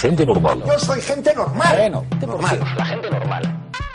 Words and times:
Gente 0.00 0.24
normal. 0.24 0.62
Yo 0.64 0.78
soy 0.78 1.00
gente 1.00 1.34
normal. 1.34 1.76
Bueno, 1.76 2.06
normal. 2.24 2.60
La 2.76 2.86
gente 2.86 3.10
normal. 3.10 3.42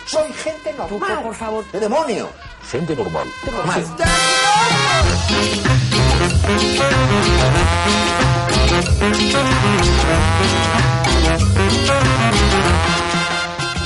Soy 0.05 0.33
gente 0.33 0.73
normal. 0.73 0.89
Tú, 1.17 1.23
por 1.23 1.33
favor. 1.33 1.63
¿Qué 1.71 1.79
demonio? 1.79 2.27
Gente 2.69 2.93
normal. 2.93 3.25
Normal. 3.49 3.85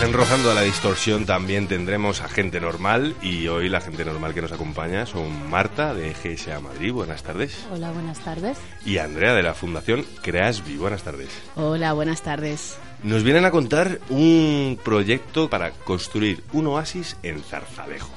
Enrozando 0.01 0.51
a 0.51 0.53
la 0.53 0.61
distorsión 0.61 1.25
también 1.25 1.67
tendremos 1.67 2.21
a 2.21 2.29
gente 2.29 2.61
normal 2.61 3.15
y 3.21 3.47
hoy 3.47 3.67
la 3.67 3.81
gente 3.81 4.05
normal 4.05 4.33
que 4.33 4.41
nos 4.41 4.51
acompaña 4.51 5.07
son 5.07 5.49
Marta 5.49 5.93
de 5.95 6.13
GSA 6.13 6.59
Madrid, 6.59 6.93
buenas 6.93 7.23
tardes. 7.23 7.65
Hola, 7.71 7.91
buenas 7.91 8.19
tardes. 8.19 8.59
Y 8.85 8.99
Andrea 8.99 9.33
de 9.33 9.41
la 9.41 9.55
Fundación 9.55 10.05
Creasvi, 10.21 10.77
buenas 10.77 11.03
tardes. 11.03 11.29
Hola, 11.55 11.93
buenas 11.93 12.21
tardes. 12.21 12.77
Nos 13.03 13.23
vienen 13.23 13.45
a 13.45 13.51
contar 13.51 13.99
un 14.09 14.79
proyecto 14.83 15.49
para 15.49 15.71
construir 15.71 16.43
un 16.53 16.67
oasis 16.67 17.17
en 17.23 17.41
Zarzalejo. 17.41 18.11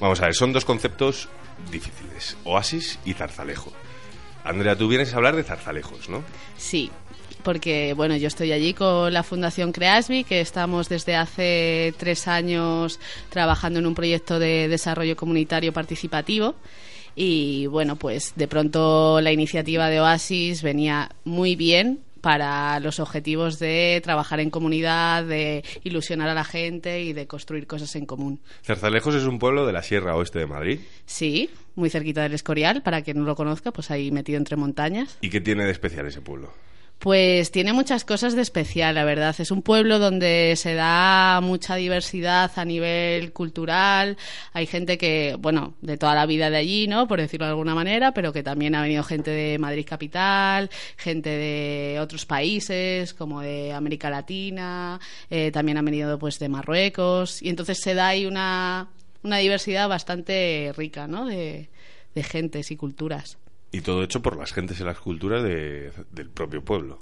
Vamos 0.00 0.20
a 0.20 0.26
ver, 0.26 0.34
son 0.34 0.52
dos 0.52 0.64
conceptos 0.64 1.28
difíciles, 1.72 2.36
oasis 2.44 3.00
y 3.04 3.14
Zarzalejo. 3.14 3.72
Andrea, 4.44 4.76
tú 4.76 4.86
vienes 4.86 5.12
a 5.12 5.16
hablar 5.16 5.34
de 5.34 5.42
Zarzalejos, 5.42 6.08
¿no? 6.08 6.22
Sí, 6.56 6.90
porque 7.46 7.94
bueno, 7.94 8.16
yo 8.16 8.26
estoy 8.26 8.50
allí 8.50 8.74
con 8.74 9.12
la 9.12 9.22
Fundación 9.22 9.70
Creasvi, 9.70 10.24
que 10.24 10.40
estamos 10.40 10.88
desde 10.88 11.14
hace 11.14 11.94
tres 11.96 12.26
años 12.26 12.98
trabajando 13.28 13.78
en 13.78 13.86
un 13.86 13.94
proyecto 13.94 14.40
de 14.40 14.66
desarrollo 14.66 15.14
comunitario 15.14 15.72
participativo. 15.72 16.56
Y 17.14 17.68
bueno, 17.68 17.94
pues 17.94 18.32
de 18.34 18.48
pronto 18.48 19.20
la 19.20 19.30
iniciativa 19.30 19.88
de 19.88 20.00
Oasis 20.00 20.64
venía 20.64 21.08
muy 21.22 21.54
bien 21.54 22.00
para 22.20 22.80
los 22.80 22.98
objetivos 22.98 23.60
de 23.60 24.00
trabajar 24.02 24.40
en 24.40 24.50
comunidad, 24.50 25.22
de 25.22 25.62
ilusionar 25.84 26.28
a 26.28 26.34
la 26.34 26.42
gente 26.42 27.02
y 27.02 27.12
de 27.12 27.28
construir 27.28 27.68
cosas 27.68 27.94
en 27.94 28.06
común. 28.06 28.40
Zarzalejos 28.64 29.14
es 29.14 29.22
un 29.22 29.38
pueblo 29.38 29.66
de 29.66 29.72
la 29.72 29.84
Sierra 29.84 30.16
Oeste 30.16 30.40
de 30.40 30.46
Madrid. 30.48 30.80
Sí, 31.04 31.48
muy 31.76 31.90
cerquita 31.90 32.24
del 32.24 32.34
Escorial, 32.34 32.82
para 32.82 33.02
quien 33.02 33.18
no 33.18 33.24
lo 33.24 33.36
conozca, 33.36 33.70
pues 33.70 33.92
ahí 33.92 34.10
metido 34.10 34.36
entre 34.36 34.56
montañas. 34.56 35.16
¿Y 35.20 35.30
qué 35.30 35.40
tiene 35.40 35.64
de 35.64 35.70
especial 35.70 36.06
ese 36.06 36.20
pueblo? 36.20 36.50
Pues 36.98 37.50
tiene 37.50 37.74
muchas 37.74 38.04
cosas 38.04 38.34
de 38.34 38.42
especial, 38.42 38.94
la 38.94 39.04
verdad. 39.04 39.34
Es 39.38 39.50
un 39.50 39.60
pueblo 39.60 39.98
donde 39.98 40.54
se 40.56 40.74
da 40.74 41.40
mucha 41.42 41.76
diversidad 41.76 42.50
a 42.56 42.64
nivel 42.64 43.32
cultural. 43.34 44.16
Hay 44.54 44.66
gente 44.66 44.96
que, 44.96 45.36
bueno, 45.38 45.74
de 45.82 45.98
toda 45.98 46.14
la 46.14 46.24
vida 46.24 46.48
de 46.48 46.56
allí, 46.56 46.88
¿no? 46.88 47.06
Por 47.06 47.20
decirlo 47.20 47.46
de 47.46 47.50
alguna 47.50 47.74
manera, 47.74 48.12
pero 48.12 48.32
que 48.32 48.42
también 48.42 48.74
ha 48.74 48.82
venido 48.82 49.04
gente 49.04 49.30
de 49.30 49.58
Madrid 49.58 49.84
capital, 49.86 50.70
gente 50.96 51.28
de 51.30 52.00
otros 52.00 52.24
países, 52.24 53.12
como 53.12 53.42
de 53.42 53.72
América 53.72 54.08
Latina, 54.08 54.98
eh, 55.28 55.50
también 55.52 55.76
han 55.76 55.84
venido 55.84 56.18
pues 56.18 56.38
de 56.38 56.48
Marruecos. 56.48 57.42
Y 57.42 57.50
entonces 57.50 57.78
se 57.78 57.94
da 57.94 58.08
ahí 58.08 58.24
una, 58.24 58.88
una 59.22 59.36
diversidad 59.36 59.88
bastante 59.88 60.72
rica, 60.76 61.06
¿no? 61.06 61.26
De, 61.26 61.68
de 62.14 62.22
gentes 62.22 62.70
y 62.70 62.76
culturas. 62.76 63.36
Y 63.72 63.80
todo 63.80 64.02
hecho 64.04 64.22
por 64.22 64.38
las 64.38 64.52
gentes 64.52 64.80
y 64.80 64.84
las 64.84 64.98
culturas 64.98 65.42
de, 65.42 65.92
del 66.12 66.30
propio 66.30 66.64
pueblo. 66.64 66.98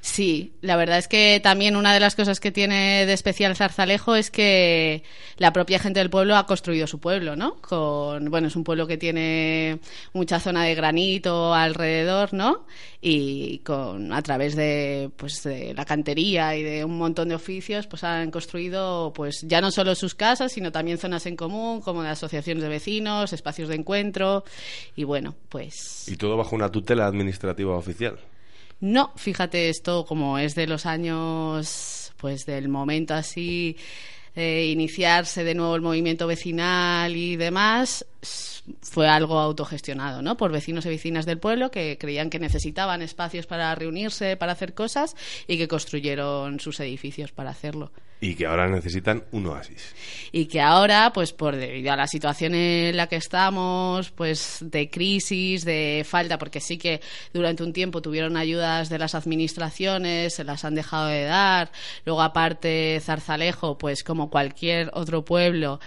Sí, 0.00 0.52
la 0.60 0.76
verdad 0.76 0.98
es 0.98 1.08
que 1.08 1.40
también 1.42 1.76
una 1.76 1.94
de 1.94 2.00
las 2.00 2.16
cosas 2.16 2.40
que 2.40 2.50
tiene 2.50 3.06
de 3.06 3.12
especial 3.12 3.56
Zarzalejo 3.56 4.16
es 4.16 4.30
que 4.30 5.04
la 5.36 5.52
propia 5.52 5.78
gente 5.78 6.00
del 6.00 6.10
pueblo 6.10 6.36
ha 6.36 6.46
construido 6.46 6.86
su 6.86 6.98
pueblo, 6.98 7.36
¿no? 7.36 7.54
Con, 7.62 8.30
bueno, 8.30 8.48
es 8.48 8.56
un 8.56 8.64
pueblo 8.64 8.86
que 8.86 8.98
tiene 8.98 9.78
mucha 10.12 10.40
zona 10.40 10.64
de 10.64 10.74
granito 10.74 11.54
alrededor, 11.54 12.34
¿no? 12.34 12.66
Y 13.00 13.58
con 13.60 14.12
a 14.12 14.20
través 14.22 14.56
de 14.56 15.10
pues 15.16 15.44
de 15.44 15.72
la 15.72 15.84
cantería 15.84 16.56
y 16.56 16.64
de 16.64 16.84
un 16.84 16.98
montón 16.98 17.28
de 17.28 17.36
oficios, 17.36 17.86
pues 17.86 18.02
han 18.02 18.32
construido 18.32 19.12
pues 19.14 19.42
ya 19.46 19.60
no 19.60 19.70
solo 19.70 19.94
sus 19.94 20.16
casas, 20.16 20.52
sino 20.52 20.72
también 20.72 20.98
zonas 20.98 21.24
en 21.26 21.36
común, 21.36 21.80
como 21.80 22.02
de 22.02 22.08
asociaciones 22.08 22.62
de 22.62 22.68
vecinos, 22.68 23.32
espacios 23.32 23.68
de 23.68 23.76
encuentro 23.76 24.44
y 24.96 25.04
bueno, 25.04 25.36
pues 25.48 26.07
Y 26.08 26.16
todo 26.16 26.36
bajo 26.36 26.56
una 26.56 26.70
tutela 26.70 27.06
administrativa 27.06 27.76
oficial. 27.76 28.18
no, 28.80 29.12
fíjate, 29.16 29.68
esto 29.68 30.04
como 30.06 30.38
es 30.38 30.54
de 30.54 30.66
los 30.66 30.86
años, 30.86 32.12
pues 32.16 32.46
del 32.46 32.68
momento 32.68 33.14
así 33.14 33.76
de 34.38 34.66
iniciarse 34.66 35.42
de 35.42 35.54
nuevo 35.56 35.74
el 35.74 35.82
movimiento 35.82 36.28
vecinal 36.28 37.16
y 37.16 37.34
demás, 37.34 38.06
fue 38.82 39.08
algo 39.08 39.38
autogestionado, 39.38 40.22
¿no? 40.22 40.36
Por 40.36 40.52
vecinos 40.52 40.86
y 40.86 40.90
vecinas 40.90 41.26
del 41.26 41.38
pueblo 41.38 41.70
que 41.70 41.96
creían 41.98 42.30
que 42.30 42.38
necesitaban 42.38 43.02
espacios 43.02 43.46
para 43.46 43.74
reunirse, 43.74 44.36
para 44.36 44.52
hacer 44.52 44.74
cosas 44.74 45.16
y 45.46 45.56
que 45.58 45.68
construyeron 45.68 46.60
sus 46.60 46.80
edificios 46.80 47.32
para 47.32 47.50
hacerlo 47.50 47.92
Y 48.20 48.34
que 48.34 48.46
ahora 48.46 48.68
necesitan 48.68 49.24
un 49.30 49.46
oasis. 49.46 49.94
y 50.32 50.46
que 50.46 50.60
ahora, 50.60 51.12
pues 51.12 51.32
por 51.32 51.56
debido 51.56 51.92
a 51.92 51.96
la 51.96 52.06
situación 52.06 52.54
en 52.54 52.96
la 52.96 53.06
que 53.06 53.16
estamos, 53.16 54.10
pues 54.10 54.58
de 54.60 54.90
crisis, 54.90 55.64
de 55.64 56.04
falta, 56.06 56.36
porque 56.36 56.60
sí 56.60 56.78
que 56.78 57.00
durante 57.32 57.62
un 57.62 57.72
tiempo 57.72 58.02
tuvieron 58.02 58.36
ayudas 58.36 58.88
de 58.88 58.98
las 58.98 59.14
administraciones, 59.14 60.34
se 60.34 60.44
las 60.44 60.64
han 60.64 60.74
dejado 60.74 61.06
de 61.06 61.24
dar. 61.24 61.70
Luego, 62.04 62.22
aparte, 62.22 62.98
Zarzalejo, 63.00 63.78
pues 63.78 64.02
como 64.02 64.27
cualquier 64.28 64.90
otro 64.94 65.24
pueblo, 65.24 65.80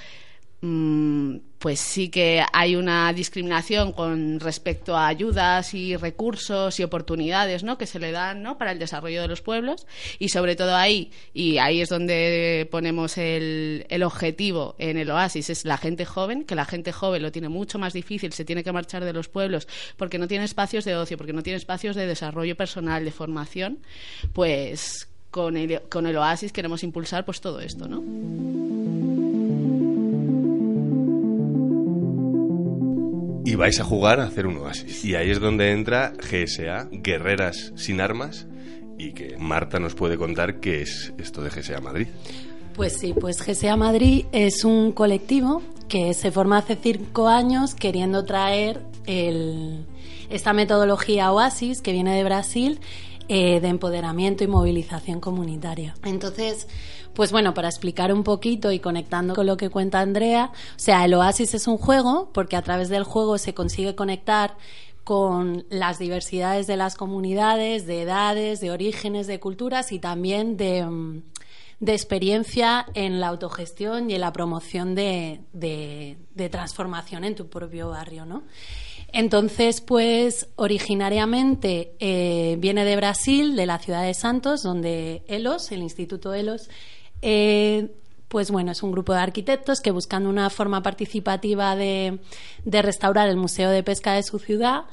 mm, 0.61 1.37
pues 1.61 1.79
sí 1.79 2.09
que 2.09 2.43
hay 2.53 2.75
una 2.75 3.13
discriminación 3.13 3.91
con 3.91 4.39
respecto 4.39 4.97
a 4.97 5.07
ayudas 5.07 5.75
y 5.75 5.95
recursos 5.95 6.79
y 6.79 6.83
oportunidades 6.83 7.63
¿no? 7.63 7.77
que 7.77 7.85
se 7.85 7.99
le 7.99 8.11
dan 8.11 8.41
¿no? 8.41 8.57
para 8.57 8.71
el 8.71 8.79
desarrollo 8.79 9.21
de 9.21 9.27
los 9.27 9.41
pueblos 9.41 9.85
y 10.17 10.29
sobre 10.29 10.55
todo 10.55 10.75
ahí, 10.75 11.11
y 11.35 11.59
ahí 11.59 11.79
es 11.79 11.89
donde 11.89 12.67
ponemos 12.71 13.19
el, 13.19 13.85
el 13.89 14.01
objetivo 14.01 14.75
en 14.79 14.97
el 14.97 15.11
oasis, 15.11 15.51
es 15.51 15.63
la 15.63 15.77
gente 15.77 16.03
joven, 16.03 16.45
que 16.45 16.55
la 16.55 16.65
gente 16.65 16.91
joven 16.91 17.21
lo 17.21 17.31
tiene 17.31 17.47
mucho 17.47 17.77
más 17.77 17.93
difícil, 17.93 18.33
se 18.33 18.43
tiene 18.43 18.63
que 18.63 18.71
marchar 18.71 19.05
de 19.05 19.13
los 19.13 19.29
pueblos 19.29 19.67
porque 19.97 20.17
no 20.17 20.27
tiene 20.27 20.45
espacios 20.45 20.83
de 20.83 20.95
ocio, 20.95 21.15
porque 21.15 21.33
no 21.33 21.43
tiene 21.43 21.57
espacios 21.57 21.95
de 21.95 22.07
desarrollo 22.07 22.57
personal, 22.57 23.05
de 23.05 23.11
formación, 23.11 23.77
pues 24.33 25.10
con 25.31 25.57
el, 25.57 25.81
con 25.89 26.05
el 26.07 26.15
oasis 26.17 26.51
queremos 26.51 26.83
impulsar 26.83 27.25
pues 27.25 27.41
todo 27.41 27.59
esto, 27.61 27.87
¿no? 27.87 28.01
Y 33.43 33.55
vais 33.55 33.79
a 33.79 33.83
jugar 33.83 34.19
a 34.19 34.25
hacer 34.25 34.45
un 34.47 34.57
oasis. 34.57 35.03
Y 35.03 35.15
ahí 35.15 35.29
es 35.31 35.39
donde 35.39 35.71
entra 35.71 36.13
GSA, 36.17 36.87
Guerreras 36.91 37.73
sin 37.75 37.99
Armas, 37.99 38.45
y 38.97 39.13
que 39.13 39.35
Marta 39.37 39.79
nos 39.79 39.95
puede 39.95 40.17
contar 40.17 40.59
qué 40.59 40.81
es 40.83 41.11
esto 41.17 41.41
de 41.41 41.49
GSA 41.49 41.81
Madrid. 41.81 42.07
Pues 42.75 42.97
sí, 42.99 43.13
pues 43.19 43.41
GSA 43.45 43.75
Madrid 43.75 44.25
es 44.31 44.63
un 44.63 44.91
colectivo 44.91 45.61
que 45.89 46.13
se 46.13 46.31
forma 46.31 46.59
hace 46.59 46.77
cinco 46.81 47.27
años 47.27 47.73
queriendo 47.75 48.23
traer 48.23 48.79
el- 49.05 49.85
esta 50.29 50.53
metodología 50.53 51.31
Oasis 51.33 51.81
que 51.81 51.91
viene 51.91 52.15
de 52.15 52.23
Brasil 52.23 52.79
eh, 53.27 53.59
de 53.59 53.67
empoderamiento 53.67 54.43
y 54.43 54.47
movilización 54.47 55.19
comunitaria. 55.19 55.93
Entonces, 56.03 56.67
pues 57.13 57.31
bueno, 57.31 57.53
para 57.53 57.67
explicar 57.69 58.13
un 58.13 58.23
poquito 58.23 58.71
y 58.71 58.79
conectando 58.79 59.35
con 59.35 59.45
lo 59.45 59.57
que 59.57 59.69
cuenta 59.69 59.99
Andrea, 59.99 60.51
o 60.53 60.79
sea, 60.79 61.03
el 61.05 61.13
Oasis 61.13 61.53
es 61.53 61.67
un 61.67 61.77
juego 61.77 62.29
porque 62.33 62.55
a 62.55 62.61
través 62.61 62.89
del 62.89 63.03
juego 63.03 63.37
se 63.37 63.53
consigue 63.53 63.95
conectar 63.95 64.55
con 65.03 65.65
las 65.69 65.97
diversidades 65.99 66.67
de 66.67 66.77
las 66.77 66.95
comunidades, 66.95 67.85
de 67.87 68.03
edades, 68.03 68.59
de 68.61 68.71
orígenes, 68.71 69.27
de 69.27 69.39
culturas 69.39 69.91
y 69.91 69.99
también 69.99 70.57
de, 70.57 70.85
mm, 70.85 71.23
de 71.79 71.93
experiencia 71.93 72.85
en 72.93 73.19
la 73.19 73.27
autogestión 73.29 74.11
y 74.11 74.13
en 74.13 74.21
la 74.21 74.31
promoción 74.31 74.93
de, 74.93 75.41
de- 75.53 76.17
de 76.35 76.49
transformación 76.49 77.23
en 77.23 77.33
tu 77.35 77.49
propio 77.49 77.89
barrio, 77.89 78.25
¿no? 78.25 78.43
Entonces, 79.13 79.81
pues 79.81 80.47
originariamente 80.55 81.93
eh, 81.99 82.55
viene 82.59 82.85
de 82.85 82.95
Brasil, 82.95 83.55
de 83.55 83.65
la 83.65 83.77
ciudad 83.77 84.03
de 84.03 84.13
Santos, 84.13 84.63
donde 84.63 85.23
ELOS, 85.27 85.71
el 85.73 85.81
Instituto 85.81 86.33
ELOS, 86.33 86.69
eh, 87.21 87.89
pues 88.29 88.49
bueno, 88.49 88.71
es 88.71 88.81
un 88.81 88.93
grupo 88.93 89.13
de 89.13 89.19
arquitectos 89.19 89.81
que 89.81 89.91
buscando 89.91 90.29
una 90.29 90.49
forma 90.49 90.81
participativa 90.81 91.75
de, 91.75 92.19
restaurar 92.65 93.27
el 93.27 93.35
Museo 93.35 93.69
de 93.69 93.83
Pesca 93.83 94.13
de 94.13 94.23
su 94.23 94.39
ciudad, 94.39 94.83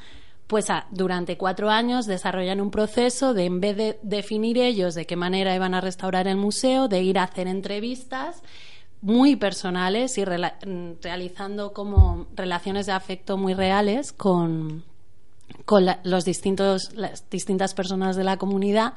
pues 0.48 0.66
durante 0.90 1.36
cuatro 1.36 1.70
años 1.70 2.06
desarrollan 2.06 2.60
un 2.60 2.72
proceso 2.72 3.34
de, 3.34 3.44
en 3.44 3.60
vez 3.60 3.76
de 3.76 3.98
definir 4.02 4.58
ellos 4.58 4.96
de 4.96 5.06
qué 5.06 5.14
manera 5.14 5.54
iban 5.54 5.74
a 5.74 5.80
restaurar 5.80 6.26
el 6.26 6.36
museo, 6.36 6.88
de 6.88 7.02
ir 7.02 7.18
a 7.18 7.24
hacer 7.24 7.46
entrevistas 7.46 8.42
muy 9.00 9.36
personales 9.36 10.18
y 10.18 10.24
mm, 10.24 11.00
realizando 11.02 11.72
como 11.72 12.26
relaciones 12.34 12.86
de 12.86 12.92
afecto 12.92 13.36
muy 13.36 13.54
reales 13.54 14.12
con, 14.12 14.84
con 15.64 15.84
la- 15.84 16.00
los 16.04 16.24
distintos, 16.24 16.92
las 16.94 17.28
distintas 17.30 17.74
personas 17.74 18.16
de 18.16 18.24
la 18.24 18.36
comunidad, 18.36 18.94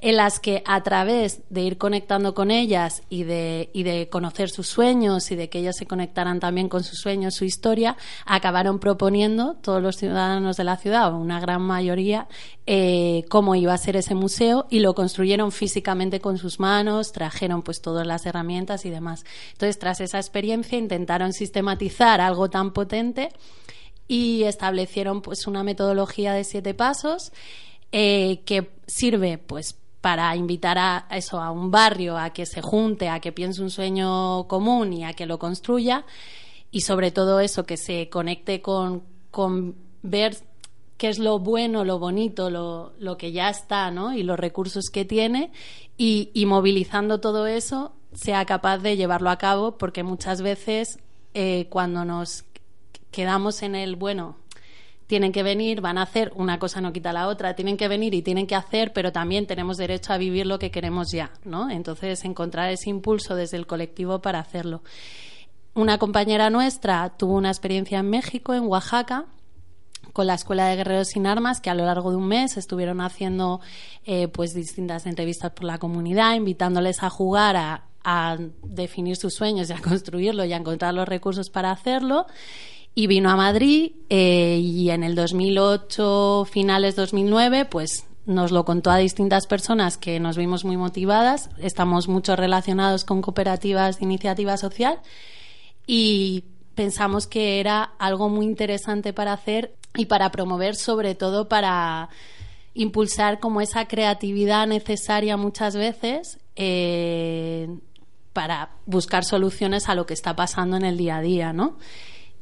en 0.00 0.16
las 0.16 0.38
que 0.40 0.62
a 0.66 0.82
través 0.82 1.40
de 1.50 1.62
ir 1.62 1.78
conectando 1.78 2.34
con 2.34 2.50
ellas 2.50 3.02
y 3.10 3.24
de, 3.24 3.70
y 3.72 3.82
de 3.82 4.08
conocer 4.08 4.48
sus 4.50 4.66
sueños 4.66 5.30
y 5.30 5.36
de 5.36 5.48
que 5.48 5.58
ellas 5.58 5.76
se 5.76 5.86
conectaran 5.86 6.40
también 6.40 6.68
con 6.68 6.82
sus 6.82 6.98
sueños, 6.98 7.34
su 7.34 7.44
historia, 7.44 7.96
acabaron 8.26 8.78
proponiendo 8.78 9.54
todos 9.62 9.82
los 9.82 9.96
ciudadanos 9.96 10.56
de 10.56 10.64
la 10.64 10.76
ciudad, 10.76 11.12
o 11.12 11.18
una 11.18 11.40
gran 11.40 11.62
mayoría, 11.62 12.26
eh, 12.66 13.24
cómo 13.28 13.54
iba 13.54 13.74
a 13.74 13.78
ser 13.78 13.96
ese 13.96 14.14
museo 14.14 14.66
y 14.70 14.80
lo 14.80 14.94
construyeron 14.94 15.52
físicamente 15.52 16.20
con 16.20 16.38
sus 16.38 16.60
manos, 16.60 17.12
trajeron 17.12 17.62
pues 17.62 17.82
todas 17.82 18.06
las 18.06 18.24
herramientas 18.26 18.84
y 18.86 18.90
demás. 18.90 19.24
Entonces, 19.52 19.78
tras 19.78 20.00
esa 20.00 20.18
experiencia, 20.18 20.78
intentaron 20.78 21.32
sistematizar 21.32 22.20
algo 22.20 22.48
tan 22.48 22.72
potente 22.72 23.28
y 24.08 24.44
establecieron 24.44 25.22
pues 25.22 25.46
una 25.46 25.62
metodología 25.62 26.32
de 26.32 26.44
siete 26.44 26.74
pasos 26.74 27.32
eh, 27.92 28.40
que 28.44 28.70
sirve 28.86 29.38
pues 29.38 29.76
para 30.00 30.34
invitar 30.36 30.76
a 30.78 31.06
eso 31.10 31.40
a 31.40 31.50
un 31.50 31.70
barrio 31.70 32.18
a 32.18 32.30
que 32.30 32.44
se 32.44 32.60
junte 32.60 33.08
a 33.08 33.20
que 33.20 33.32
piense 33.32 33.62
un 33.62 33.70
sueño 33.70 34.46
común 34.48 34.92
y 34.92 35.04
a 35.04 35.14
que 35.14 35.26
lo 35.26 35.38
construya 35.38 36.04
y 36.70 36.82
sobre 36.82 37.10
todo 37.10 37.40
eso 37.40 37.64
que 37.64 37.76
se 37.76 38.08
conecte 38.08 38.60
con, 38.60 39.02
con 39.30 39.76
ver 40.02 40.36
qué 40.98 41.08
es 41.08 41.18
lo 41.18 41.38
bueno, 41.38 41.84
lo 41.84 41.98
bonito, 41.98 42.50
lo, 42.50 42.92
lo 42.98 43.16
que 43.16 43.32
ya 43.32 43.48
está, 43.48 43.90
¿no? 43.90 44.12
Y 44.12 44.22
los 44.22 44.38
recursos 44.38 44.90
que 44.92 45.04
tiene 45.04 45.52
y, 45.96 46.30
y 46.34 46.46
movilizando 46.46 47.20
todo 47.20 47.46
eso 47.46 47.92
sea 48.12 48.44
capaz 48.44 48.78
de 48.78 48.96
llevarlo 48.96 49.30
a 49.30 49.38
cabo 49.38 49.78
porque 49.78 50.02
muchas 50.02 50.42
veces 50.42 50.98
eh, 51.34 51.66
cuando 51.70 52.04
nos 52.04 52.44
quedamos 53.14 53.62
en 53.62 53.74
el, 53.74 53.96
bueno, 53.96 54.36
tienen 55.06 55.32
que 55.32 55.42
venir, 55.42 55.80
van 55.80 55.98
a 55.98 56.02
hacer, 56.02 56.32
una 56.34 56.58
cosa 56.58 56.80
no 56.80 56.92
quita 56.92 57.12
la 57.12 57.28
otra, 57.28 57.54
tienen 57.54 57.76
que 57.76 57.88
venir 57.88 58.14
y 58.14 58.22
tienen 58.22 58.46
que 58.46 58.54
hacer, 58.54 58.92
pero 58.92 59.12
también 59.12 59.46
tenemos 59.46 59.76
derecho 59.76 60.12
a 60.12 60.18
vivir 60.18 60.46
lo 60.46 60.58
que 60.58 60.70
queremos 60.70 61.10
ya, 61.12 61.30
¿no? 61.44 61.70
Entonces, 61.70 62.24
encontrar 62.24 62.70
ese 62.70 62.90
impulso 62.90 63.34
desde 63.34 63.56
el 63.56 63.66
colectivo 63.66 64.20
para 64.20 64.40
hacerlo. 64.40 64.82
Una 65.74 65.98
compañera 65.98 66.50
nuestra 66.50 67.10
tuvo 67.16 67.34
una 67.34 67.50
experiencia 67.50 67.98
en 67.98 68.08
México, 68.08 68.54
en 68.54 68.66
Oaxaca, 68.66 69.26
con 70.12 70.26
la 70.26 70.34
Escuela 70.34 70.66
de 70.66 70.76
Guerreros 70.76 71.08
sin 71.08 71.26
Armas, 71.26 71.60
que 71.60 71.70
a 71.70 71.74
lo 71.74 71.84
largo 71.84 72.10
de 72.10 72.16
un 72.16 72.28
mes 72.28 72.56
estuvieron 72.56 73.00
haciendo 73.00 73.60
eh, 74.04 74.28
pues 74.28 74.54
distintas 74.54 75.06
entrevistas 75.06 75.50
por 75.50 75.64
la 75.64 75.78
comunidad, 75.78 76.34
invitándoles 76.34 77.02
a 77.02 77.10
jugar, 77.10 77.56
a, 77.56 77.82
definir 78.62 79.16
sus 79.16 79.32
sueños 79.34 79.70
y 79.70 79.72
a 79.72 79.80
construirlo 79.80 80.44
y 80.44 80.52
a 80.52 80.56
encontrar 80.58 80.92
los 80.94 81.08
recursos 81.08 81.50
para 81.50 81.70
hacerlo. 81.70 82.26
Y 82.94 83.08
vino 83.08 83.30
a 83.30 83.36
Madrid 83.36 83.92
eh, 84.08 84.60
y 84.62 84.90
en 84.90 85.02
el 85.02 85.16
2008, 85.16 86.46
finales 86.50 86.94
2009, 86.94 87.64
pues 87.64 88.06
nos 88.26 88.52
lo 88.52 88.64
contó 88.64 88.90
a 88.90 88.98
distintas 88.98 89.46
personas 89.46 89.98
que 89.98 90.20
nos 90.20 90.36
vimos 90.36 90.64
muy 90.64 90.76
motivadas. 90.76 91.50
Estamos 91.58 92.08
mucho 92.08 92.36
relacionados 92.36 93.04
con 93.04 93.20
cooperativas 93.20 93.98
de 93.98 94.04
iniciativa 94.04 94.56
social 94.56 95.00
y 95.86 96.44
pensamos 96.74 97.26
que 97.26 97.60
era 97.60 97.82
algo 97.98 98.28
muy 98.28 98.46
interesante 98.46 99.12
para 99.12 99.32
hacer 99.32 99.74
y 99.96 100.06
para 100.06 100.30
promover, 100.30 100.76
sobre 100.76 101.14
todo 101.14 101.48
para 101.48 102.08
impulsar 102.74 103.40
como 103.40 103.60
esa 103.60 103.86
creatividad 103.86 104.66
necesaria 104.66 105.36
muchas 105.36 105.76
veces 105.76 106.38
eh, 106.56 107.68
para 108.32 108.70
buscar 108.86 109.24
soluciones 109.24 109.88
a 109.88 109.94
lo 109.94 110.06
que 110.06 110.14
está 110.14 110.34
pasando 110.34 110.76
en 110.76 110.84
el 110.84 110.96
día 110.96 111.18
a 111.18 111.20
día, 111.20 111.52
¿no? 111.52 111.76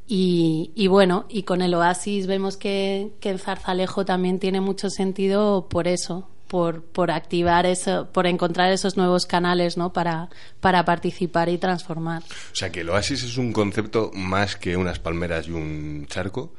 Y, 0.07 0.73
y 0.75 0.89
bueno, 0.89 1.27
y 1.29 1.45
con 1.45 1.63
el 1.63 1.75
Oasis 1.75 2.27
vemos 2.27 2.57
que, 2.57 3.13
que 3.21 3.31
el 3.31 3.39
Zarzalejo 3.39 4.05
también 4.05 4.39
tiene 4.39 4.61
mucho 4.61 4.91
sentido 4.91 5.69
por 5.69 5.89
eso, 5.89 6.29
por, 6.49 6.83
por 6.83 7.11
activar 7.11 7.65
eso, 7.65 8.09
por 8.13 8.27
encontrar 8.27 8.73
esos 8.73 8.97
nuevos 8.97 9.25
canales, 9.25 9.77
¿no? 9.79 9.93
Para, 9.93 10.29
para 10.61 10.85
participar 10.85 11.49
y 11.49 11.57
transformar. 11.57 12.23
O 12.53 12.55
sea 12.55 12.71
que 12.71 12.81
el 12.81 12.91
oasis 12.91 13.23
es 13.23 13.39
un 13.39 13.53
concepto 13.53 14.11
más 14.13 14.57
que 14.57 14.77
unas 14.77 14.99
palmeras 14.99 15.49
y 15.49 15.53
un 15.53 16.07
charco, 16.09 16.53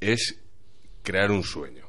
es 0.00 0.36
crear 1.02 1.30
un 1.30 1.44
sueño, 1.44 1.86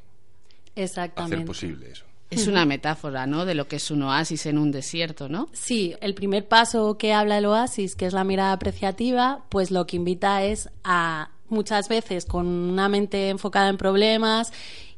hacer 0.67 0.83
Exactamente. 0.83 1.45
posible 1.45 1.91
eso. 1.91 2.05
Es 2.29 2.47
una 2.47 2.65
metáfora, 2.65 3.25
¿no? 3.25 3.45
De 3.45 3.55
lo 3.55 3.67
que 3.67 3.77
es 3.77 3.89
un 3.89 4.03
oasis 4.03 4.45
en 4.45 4.57
un 4.57 4.71
desierto, 4.71 5.29
¿no? 5.29 5.49
Sí, 5.51 5.95
el 5.99 6.13
primer 6.13 6.47
paso 6.47 6.97
que 6.97 7.13
habla 7.13 7.39
el 7.39 7.45
Oasis, 7.45 7.95
que 7.95 8.05
es 8.05 8.13
la 8.13 8.23
mirada 8.23 8.53
apreciativa, 8.53 9.45
pues 9.49 9.71
lo 9.71 9.87
que 9.87 9.95
invita 9.95 10.43
es 10.43 10.69
a 10.83 11.31
muchas 11.47 11.89
veces 11.89 12.25
con 12.25 12.45
una 12.45 12.87
mente 12.87 13.29
enfocada 13.29 13.69
en 13.69 13.77
problemas 13.77 14.53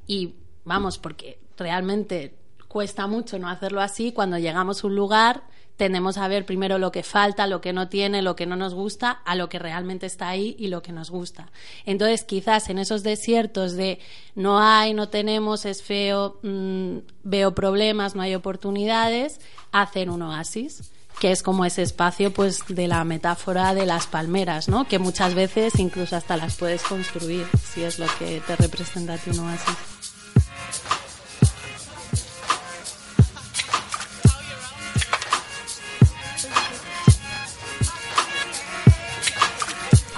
y 0.07 0.35
vamos, 0.65 0.97
porque 0.97 1.39
realmente 1.57 2.35
cuesta 2.67 3.07
mucho 3.07 3.39
no 3.39 3.49
hacerlo 3.49 3.81
así, 3.81 4.11
cuando 4.11 4.37
llegamos 4.37 4.83
a 4.83 4.87
un 4.87 4.95
lugar 4.95 5.43
tendemos 5.81 6.19
a 6.19 6.27
ver 6.27 6.45
primero 6.45 6.77
lo 6.77 6.91
que 6.91 7.01
falta, 7.01 7.47
lo 7.47 7.59
que 7.59 7.73
no 7.73 7.87
tiene, 7.87 8.21
lo 8.21 8.35
que 8.35 8.45
no 8.45 8.55
nos 8.55 8.75
gusta, 8.75 9.13
a 9.25 9.33
lo 9.33 9.49
que 9.49 9.57
realmente 9.57 10.05
está 10.05 10.29
ahí 10.29 10.55
y 10.59 10.67
lo 10.67 10.83
que 10.83 10.91
nos 10.91 11.09
gusta. 11.09 11.49
Entonces, 11.87 12.23
quizás 12.23 12.69
en 12.69 12.77
esos 12.77 13.01
desiertos 13.01 13.71
de 13.71 13.97
no 14.35 14.59
hay, 14.59 14.93
no 14.93 15.09
tenemos, 15.09 15.65
es 15.65 15.81
feo, 15.81 16.37
mm, 16.43 16.97
veo 17.23 17.55
problemas, 17.55 18.13
no 18.13 18.21
hay 18.21 18.35
oportunidades, 18.35 19.41
hacer 19.71 20.11
un 20.11 20.21
oasis 20.21 20.91
que 21.19 21.31
es 21.31 21.41
como 21.41 21.65
ese 21.65 21.81
espacio 21.81 22.31
pues 22.31 22.59
de 22.67 22.87
la 22.87 23.03
metáfora 23.03 23.73
de 23.73 23.87
las 23.87 24.05
palmeras, 24.05 24.69
¿no? 24.69 24.87
Que 24.87 24.99
muchas 24.99 25.33
veces 25.33 25.79
incluso 25.79 26.15
hasta 26.15 26.37
las 26.37 26.57
puedes 26.57 26.83
construir, 26.83 27.47
si 27.73 27.81
es 27.81 27.97
lo 27.97 28.05
que 28.19 28.39
te 28.45 28.55
representa 28.55 29.13
a 29.13 29.29
un 29.31 29.39
oasis. 29.39 30.00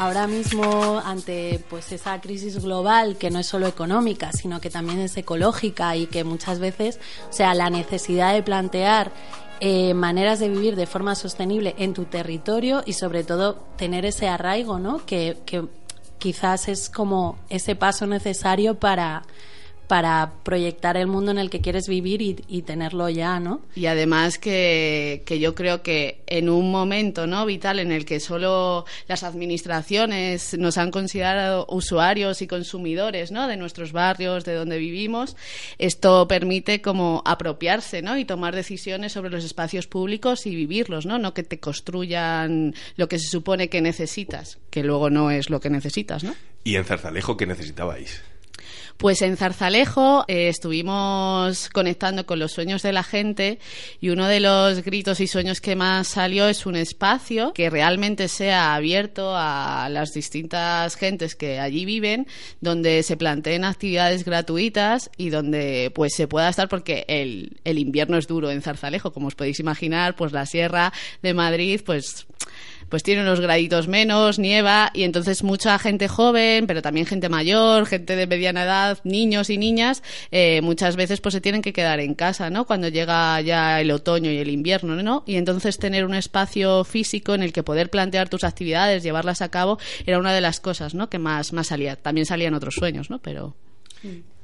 Ahora 0.04 0.28
mismo, 0.28 1.02
ante 1.06 1.64
pues 1.70 1.94
esa 1.94 2.20
crisis 2.20 2.62
global 2.62 3.16
que 3.16 3.32
no 3.32 3.40
es 3.40 3.48
solo 3.48 3.68
económica, 3.68 4.34
sino 4.34 4.60
que 4.60 4.70
también 4.70 5.00
es 5.00 5.16
ecológica 5.16 5.96
y 5.96 6.08
que 6.08 6.26
muchas 6.26 6.60
veces, 6.60 7.00
o 7.30 7.32
sea, 7.32 7.54
la 7.54 7.70
necesidad 7.70 8.34
de 8.34 8.44
plantear 8.44 9.14
eh, 9.62 9.94
maneras 9.94 10.40
de 10.40 10.50
vivir 10.50 10.76
de 10.76 10.88
forma 10.88 11.16
sostenible 11.16 11.74
en 11.78 11.94
tu 11.94 12.04
territorio 12.04 12.84
y 12.86 12.92
sobre 12.92 13.24
todo 13.24 13.64
tener 13.78 14.04
ese 14.04 14.28
arraigo, 14.28 14.78
¿no? 14.78 15.06
Que, 15.06 15.38
que 15.46 15.70
quizás 16.18 16.68
es 16.68 16.90
como 16.90 17.38
ese 17.48 17.78
paso 17.78 18.06
necesario 18.06 18.76
para 18.76 19.24
para 19.88 20.34
proyectar 20.44 20.98
el 20.98 21.08
mundo 21.08 21.32
en 21.32 21.38
el 21.38 21.50
que 21.50 21.62
quieres 21.62 21.88
vivir 21.88 22.22
y, 22.22 22.38
y 22.48 22.62
tenerlo 22.64 23.10
ya, 23.10 23.40
¿no? 23.40 23.62
Y 23.76 23.86
además 23.86 24.38
que, 24.38 25.24
que 25.26 25.40
yo 25.40 25.56
creo 25.56 25.82
que 25.82 26.22
en 26.28 26.50
un 26.50 26.72
momento 26.72 27.28
no 27.28 27.46
vital 27.46 27.80
en 27.80 27.92
el 27.92 28.06
que 28.06 28.20
solo 28.20 28.86
las 29.08 29.24
administraciones 29.24 30.58
nos 30.58 30.78
han 30.78 30.92
considerado 30.92 31.66
usuarios 31.70 32.42
y 32.42 32.48
consumidores 32.48 33.32
¿no? 33.32 33.48
de 33.48 33.58
nuestros 33.58 33.92
barrios, 33.92 34.46
de 34.46 34.54
donde 34.54 34.78
vivimos, 34.78 35.36
esto 35.78 36.28
permite 36.28 36.82
como 36.82 37.22
apropiarse 37.26 38.02
¿no? 38.02 38.18
y 38.18 38.26
tomar 38.26 38.56
decisiones 38.56 39.12
sobre 39.12 39.30
los 39.30 39.44
espacios 39.44 39.88
públicos 39.88 40.46
y 40.46 40.56
vivirlos, 40.56 41.06
¿no? 41.06 41.20
no 41.20 41.34
que 41.34 41.44
te 41.44 41.60
construyan 41.60 42.74
lo 42.96 43.08
que 43.08 43.20
se 43.20 43.28
supone 43.28 43.70
que 43.70 43.82
necesitas, 43.82 44.60
que 44.70 44.84
luego 44.84 45.10
no 45.10 45.32
es 45.32 45.50
lo 45.50 45.60
que 45.60 45.70
necesitas, 45.70 46.24
¿no? 46.24 46.36
¿Y 46.64 46.76
en 46.76 46.86
Zarzalejo 46.86 47.36
qué 47.36 47.46
necesitabais? 47.46 48.22
Pues 48.98 49.22
en 49.22 49.36
Zarzalejo 49.36 50.24
eh, 50.28 50.48
estuvimos 50.48 51.70
conectando 51.70 52.26
con 52.26 52.40
los 52.40 52.52
sueños 52.54 52.82
de 52.84 52.94
la 52.94 53.04
gente 53.04 53.60
y 54.00 54.10
uno 54.10 54.28
de 54.28 54.40
los 54.40 54.82
gritos 54.84 55.20
y 55.20 55.28
sueños 55.28 55.60
que 55.60 55.76
más 55.76 56.08
salió 56.08 56.48
es 56.48 56.66
un 56.66 56.76
espacio 56.76 57.54
que 57.54 57.70
realmente 57.70 58.28
sea 58.28 58.76
abierto 58.76 59.34
a 59.36 59.90
las 59.90 60.14
distintas 60.14 60.96
gentes 60.96 61.36
que 61.36 61.60
allí 61.60 61.86
viven, 61.86 62.28
donde 62.62 63.04
se 63.04 63.18
planteen 63.18 63.66
actividades 63.66 64.24
gratuitas 64.24 65.10
y 65.18 65.30
donde 65.30 65.92
pues 65.94 66.14
se 66.16 66.28
pueda 66.28 66.50
estar 66.50 66.70
porque 66.70 67.06
el, 67.08 67.58
el 67.66 67.80
invierno 67.80 68.18
es 68.18 68.28
duro 68.28 68.52
en 68.52 68.62
Zarzalejo, 68.62 69.12
como 69.12 69.28
os 69.28 69.36
podéis 69.36 69.60
imaginar, 69.60 70.16
pues 70.16 70.32
la 70.32 70.46
sierra 70.46 70.94
de 71.22 71.34
Madrid 71.34 71.82
pues 71.86 72.26
pues 72.94 73.02
tiene 73.02 73.24
unos 73.24 73.40
graditos 73.40 73.88
menos, 73.88 74.38
nieva 74.38 74.92
y 74.94 75.02
entonces 75.02 75.42
mucha 75.42 75.80
gente 75.80 76.08
joven, 76.08 76.68
pero 76.68 76.84
también 76.84 77.08
gente 77.08 77.28
mayor, 77.28 77.88
gente 77.88 78.16
de 78.16 78.28
mediana 78.28 78.66
edad, 78.66 79.00
niños 79.04 79.50
y 79.50 79.58
niñas, 79.58 80.04
eh, 80.30 80.62
muchas 80.62 80.96
veces 80.96 81.20
pues 81.20 81.34
se 81.34 81.42
tienen 81.42 81.64
que 81.64 81.74
quedar 81.74 82.00
en 82.00 82.14
casa, 82.14 82.52
¿no? 82.52 82.68
Cuando 82.68 82.90
llega 82.90 83.42
ya 83.42 83.82
el 83.82 83.90
otoño 83.90 84.30
y 84.30 84.38
el 84.38 84.52
invierno, 84.52 84.96
¿no? 84.96 85.24
Y 85.26 85.38
entonces 85.38 85.80
tener 85.80 86.06
un 86.06 86.14
espacio 86.14 86.84
físico 86.84 87.34
en 87.34 87.42
el 87.42 87.52
que 87.52 87.64
poder 87.64 87.90
plantear 87.90 88.30
tus 88.30 88.44
actividades, 88.44 89.02
llevarlas 89.02 89.42
a 89.42 89.50
cabo, 89.50 89.80
era 90.06 90.20
una 90.20 90.32
de 90.32 90.42
las 90.42 90.60
cosas, 90.60 90.94
¿no? 90.94 91.10
Que 91.10 91.18
más, 91.18 91.52
más 91.52 91.66
salía. 91.66 91.96
También 91.96 92.28
salían 92.28 92.54
otros 92.54 92.76
sueños, 92.76 93.10
¿no? 93.10 93.18
Pero 93.24 93.56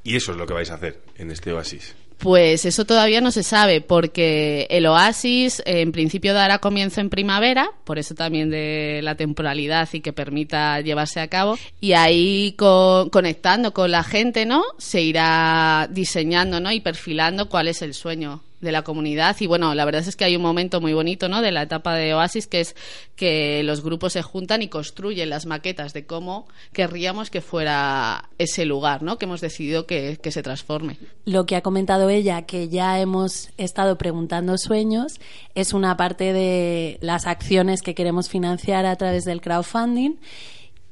Y 0.04 0.16
eso 0.16 0.32
es 0.32 0.40
lo 0.40 0.48
que 0.48 0.56
vais 0.56 0.72
a 0.72 0.74
hacer 0.74 1.04
en 1.18 1.30
este 1.30 1.54
oasis. 1.54 1.94
Pues 2.20 2.66
eso 2.66 2.84
todavía 2.86 3.22
no 3.22 3.32
se 3.32 3.44
sabe, 3.44 3.80
porque 3.80 4.68
el 4.70 4.86
oasis 4.88 5.64
en 5.66 5.94
principio 5.94 6.34
dará 6.34 6.60
comienzo 6.60 7.00
en 7.00 7.10
primavera, 7.10 7.72
por 7.86 7.98
eso 7.98 8.14
también 8.14 8.50
de 8.50 9.00
la 9.04 9.16
temporalidad 9.16 9.88
y 9.94 10.02
que 10.02 10.12
permita 10.12 10.82
llevarse 10.82 11.22
a 11.22 11.30
cabo. 11.30 11.58
Y 11.80 11.94
ahí 11.94 12.56
co- 12.58 13.10
conectando 13.12 13.74
con 13.74 13.92
la 13.92 14.04
gente, 14.04 14.46
¿no? 14.46 14.64
Se 14.78 15.02
irá 15.02 15.88
diseñando, 15.92 16.60
¿no? 16.60 16.72
Y 16.74 16.82
perfilando 16.82 17.48
cuál 17.48 17.70
es 17.70 17.82
el 17.82 17.94
sueño 17.94 18.42
de 18.62 18.72
la 18.72 18.84
comunidad 18.84 19.36
y 19.40 19.48
bueno, 19.48 19.74
la 19.74 19.86
verdad 19.86 20.06
es 20.08 20.16
que 20.16 20.26
hay 20.26 20.36
un 20.36 20.42
momento 20.42 20.82
muy 20.82 20.94
bonito, 20.94 21.30
¿no? 21.30 21.42
De 21.42 21.52
la 21.52 21.64
etapa 21.64 21.96
de 21.96 22.14
Oasis 22.14 22.48
que 22.48 22.62
es 22.62 22.76
que 23.16 23.64
los 23.64 23.82
grupos 23.82 24.14
se 24.14 24.22
juntan 24.22 24.62
y 24.62 24.68
construyen 24.68 25.30
las 25.30 25.46
maquetas 25.46 25.94
de 25.94 26.06
cómo 26.06 26.48
querríamos 26.74 27.30
que 27.30 27.42
fuera 27.42 28.30
ese 28.38 28.66
lugar, 28.66 29.02
¿no? 29.02 29.18
Que 29.18 29.26
hemos 29.26 29.42
decidido 29.42 29.86
que, 29.86 30.20
que 30.22 30.32
se 30.32 30.44
transforme. 30.44 30.98
Lo 31.26 31.46
que 31.46 31.56
ha 31.56 31.62
comentado 31.62 32.10
ella, 32.10 32.44
que 32.44 32.70
ya 32.70 33.00
hemos 33.00 33.50
estado 33.58 33.98
preguntando 33.98 34.58
sueños, 34.58 35.20
es 35.56 35.74
una 35.74 35.96
parte 35.98 36.34
de 36.34 36.98
las 37.02 37.28
acciones 37.28 37.82
que 37.82 37.96
queremos 37.96 38.30
financiar 38.30 38.86
a 38.86 38.96
través 38.96 39.26
del 39.26 39.42
crowdfunding 39.42 40.18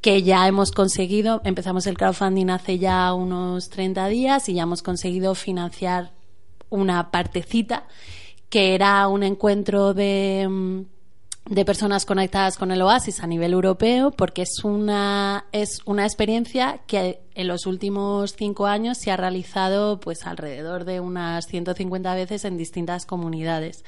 que 0.01 0.21
ya 0.23 0.47
hemos 0.47 0.71
conseguido, 0.71 1.41
empezamos 1.43 1.87
el 1.87 1.97
crowdfunding 1.97 2.49
hace 2.49 2.77
ya 2.77 3.13
unos 3.13 3.69
30 3.69 4.07
días 4.07 4.47
y 4.47 4.53
ya 4.53 4.63
hemos 4.63 4.83
conseguido 4.83 5.33
financiar 5.33 6.11
una 6.69 7.11
partecita 7.11 7.87
que 8.49 8.75
era 8.75 9.07
un 9.07 9.23
encuentro 9.23 9.93
de, 9.93 10.47
mm, 10.49 10.81
de 11.49 11.65
personas 11.65 12.05
conectadas 12.05 12.57
con 12.57 12.71
el 12.71 12.81
Oasis 12.81 13.21
a 13.21 13.27
nivel 13.27 13.53
europeo, 13.53 14.11
porque 14.11 14.41
es 14.41 14.63
una, 14.63 15.45
es 15.51 15.81
una 15.85 16.05
experiencia 16.05 16.81
que 16.87 17.21
en 17.35 17.47
los 17.47 17.65
últimos 17.65 18.35
cinco 18.37 18.65
años 18.65 18.97
se 18.97 19.11
ha 19.11 19.17
realizado 19.17 19.99
pues 19.99 20.25
alrededor 20.25 20.85
de 20.85 20.99
unas 20.99 21.45
150 21.45 22.13
veces 22.15 22.45
en 22.45 22.57
distintas 22.57 23.05
comunidades. 23.05 23.83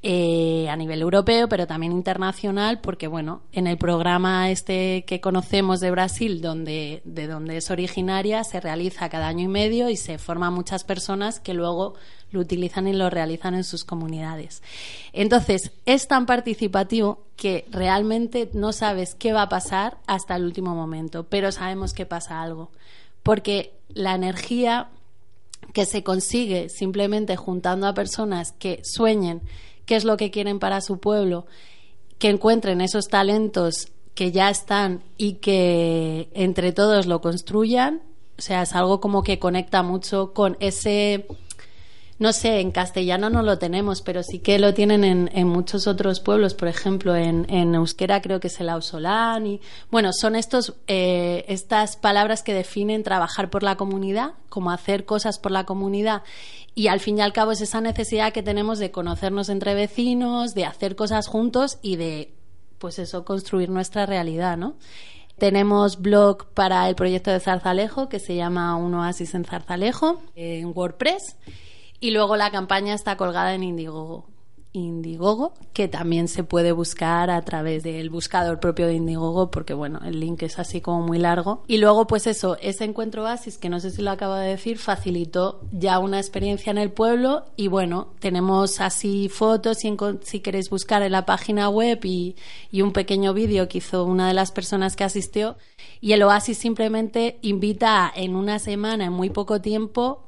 Eh, 0.00 0.68
a 0.70 0.76
nivel 0.76 1.02
europeo, 1.02 1.48
pero 1.48 1.66
también 1.66 1.90
internacional, 1.92 2.80
porque 2.80 3.08
bueno, 3.08 3.42
en 3.50 3.66
el 3.66 3.78
programa 3.78 4.48
este 4.48 5.04
que 5.04 5.20
conocemos 5.20 5.80
de 5.80 5.90
Brasil, 5.90 6.40
donde, 6.40 7.02
de 7.04 7.26
donde 7.26 7.56
es 7.56 7.70
originaria, 7.72 8.44
se 8.44 8.60
realiza 8.60 9.08
cada 9.08 9.26
año 9.26 9.44
y 9.44 9.48
medio 9.48 9.88
y 9.90 9.96
se 9.96 10.18
forman 10.18 10.54
muchas 10.54 10.84
personas 10.84 11.40
que 11.40 11.52
luego 11.52 11.94
lo 12.30 12.40
utilizan 12.40 12.86
y 12.86 12.92
lo 12.92 13.10
realizan 13.10 13.54
en 13.54 13.64
sus 13.64 13.84
comunidades. 13.84 14.62
Entonces, 15.12 15.72
es 15.84 16.06
tan 16.06 16.26
participativo 16.26 17.24
que 17.36 17.66
realmente 17.70 18.50
no 18.52 18.72
sabes 18.72 19.16
qué 19.16 19.32
va 19.32 19.42
a 19.42 19.48
pasar 19.48 19.98
hasta 20.06 20.36
el 20.36 20.44
último 20.44 20.76
momento, 20.76 21.24
pero 21.24 21.50
sabemos 21.50 21.92
que 21.92 22.06
pasa 22.06 22.40
algo. 22.40 22.70
Porque 23.24 23.72
la 23.88 24.14
energía 24.14 24.90
que 25.72 25.86
se 25.86 26.02
consigue 26.02 26.68
simplemente 26.68 27.36
juntando 27.36 27.86
a 27.86 27.94
personas 27.94 28.52
que 28.52 28.80
sueñen 28.84 29.42
qué 29.88 29.96
es 29.96 30.04
lo 30.04 30.18
que 30.18 30.30
quieren 30.30 30.58
para 30.58 30.82
su 30.82 30.98
pueblo, 30.98 31.46
que 32.18 32.28
encuentren 32.28 32.82
esos 32.82 33.08
talentos 33.08 33.88
que 34.14 34.30
ya 34.32 34.50
están 34.50 35.02
y 35.16 35.34
que 35.34 36.28
entre 36.34 36.72
todos 36.72 37.06
lo 37.06 37.22
construyan, 37.22 38.02
o 38.36 38.42
sea, 38.42 38.62
es 38.62 38.74
algo 38.74 39.00
como 39.00 39.22
que 39.22 39.38
conecta 39.38 39.82
mucho 39.82 40.34
con 40.34 40.58
ese 40.60 41.26
no 42.18 42.32
sé, 42.32 42.60
en 42.60 42.72
castellano 42.72 43.30
no 43.30 43.42
lo 43.42 43.58
tenemos, 43.58 44.02
pero 44.02 44.24
sí 44.24 44.40
que 44.40 44.58
lo 44.58 44.74
tienen 44.74 45.04
en, 45.04 45.46
muchos 45.46 45.86
otros 45.86 46.18
pueblos. 46.18 46.54
Por 46.54 46.66
ejemplo, 46.66 47.14
en, 47.14 47.46
en 47.48 47.76
euskera 47.76 48.20
creo 48.20 48.40
que 48.40 48.48
es 48.48 48.58
el 48.58 48.70
ausolán. 48.70 49.46
Y, 49.46 49.60
bueno, 49.90 50.10
son 50.12 50.34
estos, 50.34 50.74
eh, 50.88 51.44
estas 51.46 51.96
palabras 51.96 52.42
que 52.42 52.54
definen 52.54 53.04
trabajar 53.04 53.50
por 53.50 53.62
la 53.62 53.76
comunidad, 53.76 54.32
como 54.48 54.72
hacer 54.72 55.04
cosas 55.04 55.38
por 55.38 55.52
la 55.52 55.64
comunidad. 55.64 56.22
Y 56.74 56.88
al 56.88 56.98
fin 56.98 57.18
y 57.18 57.20
al 57.20 57.32
cabo 57.32 57.52
es 57.52 57.60
esa 57.60 57.80
necesidad 57.80 58.32
que 58.32 58.42
tenemos 58.42 58.80
de 58.80 58.90
conocernos 58.90 59.48
entre 59.48 59.74
vecinos, 59.74 60.54
de 60.54 60.64
hacer 60.64 60.96
cosas 60.96 61.28
juntos 61.28 61.78
y 61.82 61.96
de, 61.96 62.34
pues 62.78 62.98
eso, 62.98 63.24
construir 63.24 63.70
nuestra 63.70 64.06
realidad, 64.06 64.56
¿no? 64.56 64.74
Tenemos 65.38 66.00
blog 66.02 66.46
para 66.46 66.88
el 66.88 66.96
proyecto 66.96 67.30
de 67.30 67.38
Zarzalejo 67.38 68.08
que 68.08 68.18
se 68.18 68.34
llama 68.34 68.74
Un 68.74 68.94
Oasis 68.94 69.34
en 69.34 69.44
Zarzalejo 69.44 70.20
en 70.34 70.72
WordPress. 70.74 71.36
Y 72.00 72.10
luego 72.10 72.36
la 72.36 72.50
campaña 72.50 72.94
está 72.94 73.16
colgada 73.16 73.54
en 73.54 73.64
Indiegogo. 73.64 74.26
Indiegogo, 74.72 75.54
que 75.72 75.88
también 75.88 76.28
se 76.28 76.44
puede 76.44 76.72
buscar 76.72 77.30
a 77.30 77.42
través 77.42 77.82
del 77.82 78.10
buscador 78.10 78.60
propio 78.60 78.86
de 78.86 78.94
Indiegogo, 78.94 79.50
porque 79.50 79.74
bueno, 79.74 80.00
el 80.04 80.20
link 80.20 80.42
es 80.42 80.58
así 80.58 80.80
como 80.80 81.02
muy 81.02 81.18
largo. 81.18 81.64
Y 81.66 81.78
luego, 81.78 82.06
pues 82.06 82.26
eso, 82.26 82.56
ese 82.60 82.84
encuentro 82.84 83.24
Oasis, 83.24 83.58
que 83.58 83.68
no 83.68 83.80
sé 83.80 83.90
si 83.90 84.02
lo 84.02 84.10
acabo 84.10 84.34
de 84.34 84.48
decir, 84.48 84.78
facilitó 84.78 85.62
ya 85.72 85.98
una 85.98 86.18
experiencia 86.18 86.70
en 86.70 86.78
el 86.78 86.92
pueblo. 86.92 87.46
Y 87.56 87.68
bueno, 87.68 88.08
tenemos 88.20 88.80
así 88.80 89.28
fotos, 89.28 89.78
si, 89.78 89.96
si 90.22 90.40
queréis 90.40 90.70
buscar 90.70 91.02
en 91.02 91.12
la 91.12 91.26
página 91.26 91.68
web, 91.68 92.00
y, 92.04 92.36
y 92.70 92.82
un 92.82 92.92
pequeño 92.92 93.32
vídeo 93.34 93.68
que 93.68 93.78
hizo 93.78 94.04
una 94.04 94.28
de 94.28 94.34
las 94.34 94.52
personas 94.52 94.96
que 94.96 95.04
asistió. 95.04 95.56
Y 96.00 96.12
el 96.12 96.22
Oasis 96.22 96.58
simplemente 96.58 97.38
invita 97.42 98.12
en 98.14 98.36
una 98.36 98.58
semana, 98.58 99.06
en 99.06 99.12
muy 99.12 99.30
poco 99.30 99.60
tiempo, 99.60 100.27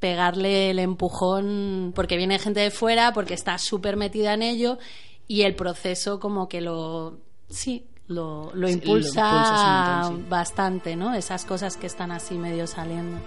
pegarle 0.00 0.70
el 0.70 0.78
empujón 0.78 1.92
porque 1.94 2.16
viene 2.16 2.38
gente 2.38 2.60
de 2.60 2.70
fuera, 2.70 3.12
porque 3.12 3.34
está 3.34 3.58
súper 3.58 3.96
metida 3.96 4.34
en 4.34 4.42
ello 4.42 4.78
y 5.26 5.42
el 5.42 5.54
proceso 5.54 6.20
como 6.20 6.48
que 6.48 6.60
lo 6.60 7.18
sí 7.48 7.86
lo, 8.08 8.50
lo 8.54 8.68
Sí, 8.68 8.74
impulsa, 8.74 10.02
lo 10.02 10.10
montón, 10.10 10.30
bastante, 10.30 10.96
¿no? 10.96 11.14
Esas 11.14 11.44
cosas 11.44 11.76
que 11.76 11.86
están 11.86 12.10
así 12.10 12.36
medio 12.36 12.66
saliendo. 12.66 13.18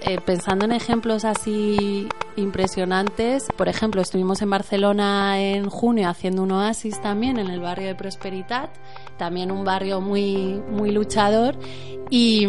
Eh, 0.00 0.20
pensando 0.24 0.64
en 0.64 0.72
ejemplos 0.72 1.24
así 1.24 2.08
impresionantes, 2.36 3.46
por 3.56 3.68
ejemplo, 3.68 4.00
estuvimos 4.00 4.40
en 4.42 4.50
Barcelona 4.50 5.40
en 5.40 5.68
junio 5.68 6.08
haciendo 6.08 6.44
un 6.44 6.52
oasis 6.52 7.02
también 7.02 7.38
en 7.38 7.48
el 7.48 7.60
barrio 7.60 7.88
de 7.88 7.94
Prosperitat, 7.96 8.70
también 9.16 9.50
un 9.50 9.64
barrio 9.64 10.00
muy, 10.00 10.62
muy 10.70 10.92
luchador 10.92 11.56
y, 12.10 12.46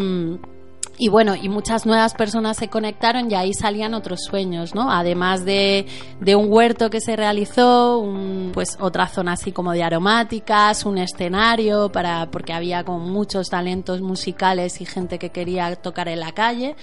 y 0.99 1.07
bueno, 1.07 1.33
y 1.33 1.47
muchas 1.47 1.85
nuevas 1.85 2.13
personas 2.13 2.57
se 2.57 2.67
conectaron 2.67 3.31
y 3.31 3.33
ahí 3.33 3.53
salían 3.53 3.93
otros 3.93 4.19
sueños, 4.25 4.75
¿no? 4.75 4.91
Además 4.91 5.45
de, 5.45 5.85
de 6.19 6.35
un 6.35 6.51
huerto 6.51 6.89
que 6.89 6.99
se 6.99 7.15
realizó, 7.15 7.99
un, 7.99 8.51
pues 8.53 8.77
otra 8.81 9.07
zona 9.07 9.31
así 9.31 9.53
como 9.53 9.71
de 9.71 9.81
aromáticas, 9.81 10.85
un 10.85 10.97
escenario 10.97 11.89
para, 11.89 12.29
porque 12.29 12.51
había 12.51 12.83
como 12.83 12.99
muchos 12.99 13.49
talentos 13.49 14.01
musicales 14.01 14.81
y 14.81 14.85
gente 14.85 15.19
que 15.19 15.29
quería 15.29 15.73
tocar 15.77 16.09
en 16.09 16.19
la 16.19 16.33
calle. 16.33 16.75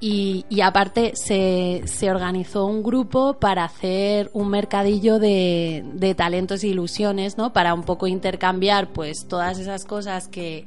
Y, 0.00 0.44
aparte 0.62 1.12
se, 1.14 1.82
se 1.84 2.10
organizó 2.10 2.64
un 2.64 2.82
grupo 2.82 3.34
para 3.34 3.64
hacer 3.64 4.30
un 4.32 4.48
mercadillo 4.48 5.20
de, 5.20 5.84
de 5.92 6.14
talentos 6.16 6.64
e 6.64 6.68
ilusiones, 6.68 7.36
¿no? 7.36 7.52
Para 7.52 7.74
un 7.74 7.84
poco 7.84 8.08
intercambiar 8.08 8.88
pues 8.88 9.28
todas 9.28 9.60
esas 9.60 9.84
cosas 9.84 10.26
que, 10.26 10.66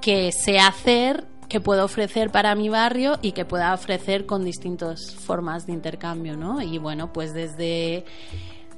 que 0.00 0.32
sé 0.32 0.58
hacer, 0.60 1.26
que 1.48 1.60
puedo 1.60 1.84
ofrecer 1.84 2.30
para 2.30 2.54
mi 2.54 2.68
barrio 2.68 3.18
y 3.22 3.32
que 3.32 3.44
pueda 3.44 3.72
ofrecer 3.72 4.26
con 4.26 4.44
distintas 4.44 5.14
formas 5.14 5.66
de 5.66 5.72
intercambio, 5.72 6.36
¿no? 6.36 6.60
Y 6.60 6.78
bueno, 6.78 7.12
pues 7.12 7.34
desde 7.34 8.04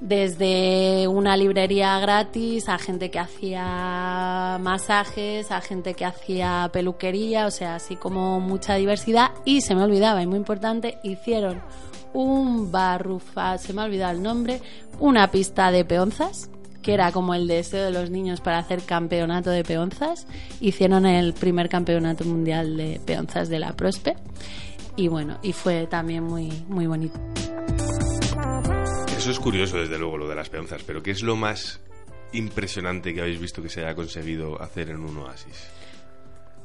desde 0.00 1.06
una 1.08 1.36
librería 1.36 1.98
gratis 2.00 2.68
a 2.68 2.78
gente 2.78 3.10
que 3.10 3.18
hacía 3.18 4.58
masajes, 4.60 5.50
a 5.50 5.60
gente 5.60 5.94
que 5.94 6.06
hacía 6.06 6.70
peluquería, 6.72 7.46
o 7.46 7.50
sea, 7.50 7.74
así 7.74 7.96
como 7.96 8.40
mucha 8.40 8.76
diversidad. 8.76 9.32
Y 9.44 9.60
se 9.60 9.74
me 9.74 9.82
olvidaba, 9.82 10.22
y 10.22 10.26
muy 10.26 10.38
importante, 10.38 10.98
hicieron 11.02 11.60
un 12.12 12.72
barrufa, 12.72 13.58
se 13.58 13.72
me 13.72 13.82
ha 13.82 13.84
olvidado 13.84 14.12
el 14.12 14.22
nombre, 14.22 14.60
una 14.98 15.30
pista 15.30 15.70
de 15.70 15.84
peonzas, 15.84 16.50
que 16.82 16.94
era 16.94 17.12
como 17.12 17.34
el 17.34 17.46
deseo 17.46 17.84
de 17.84 17.90
los 17.90 18.10
niños 18.10 18.40
para 18.40 18.58
hacer 18.58 18.82
campeonato 18.82 19.50
de 19.50 19.64
peonzas. 19.64 20.26
Hicieron 20.60 21.06
el 21.06 21.34
primer 21.34 21.68
campeonato 21.68 22.24
mundial 22.24 22.76
de 22.76 23.00
peonzas 23.04 23.48
de 23.48 23.58
la 23.58 23.74
Prospe. 23.74 24.16
Y 24.96 25.08
bueno, 25.08 25.38
y 25.42 25.52
fue 25.52 25.86
también 25.86 26.24
muy, 26.24 26.50
muy 26.68 26.86
bonito. 26.86 27.18
Eso 29.16 29.30
es 29.30 29.38
curioso, 29.38 29.76
desde 29.78 29.98
luego, 29.98 30.16
lo 30.18 30.28
de 30.28 30.34
las 30.34 30.48
peonzas, 30.48 30.82
pero 30.86 31.02
¿qué 31.02 31.10
es 31.10 31.22
lo 31.22 31.36
más 31.36 31.80
impresionante 32.32 33.12
que 33.12 33.20
habéis 33.20 33.40
visto 33.40 33.62
que 33.62 33.68
se 33.68 33.80
haya 33.84 33.94
conseguido 33.94 34.60
hacer 34.62 34.90
en 34.90 35.00
un 35.00 35.16
oasis? 35.18 35.68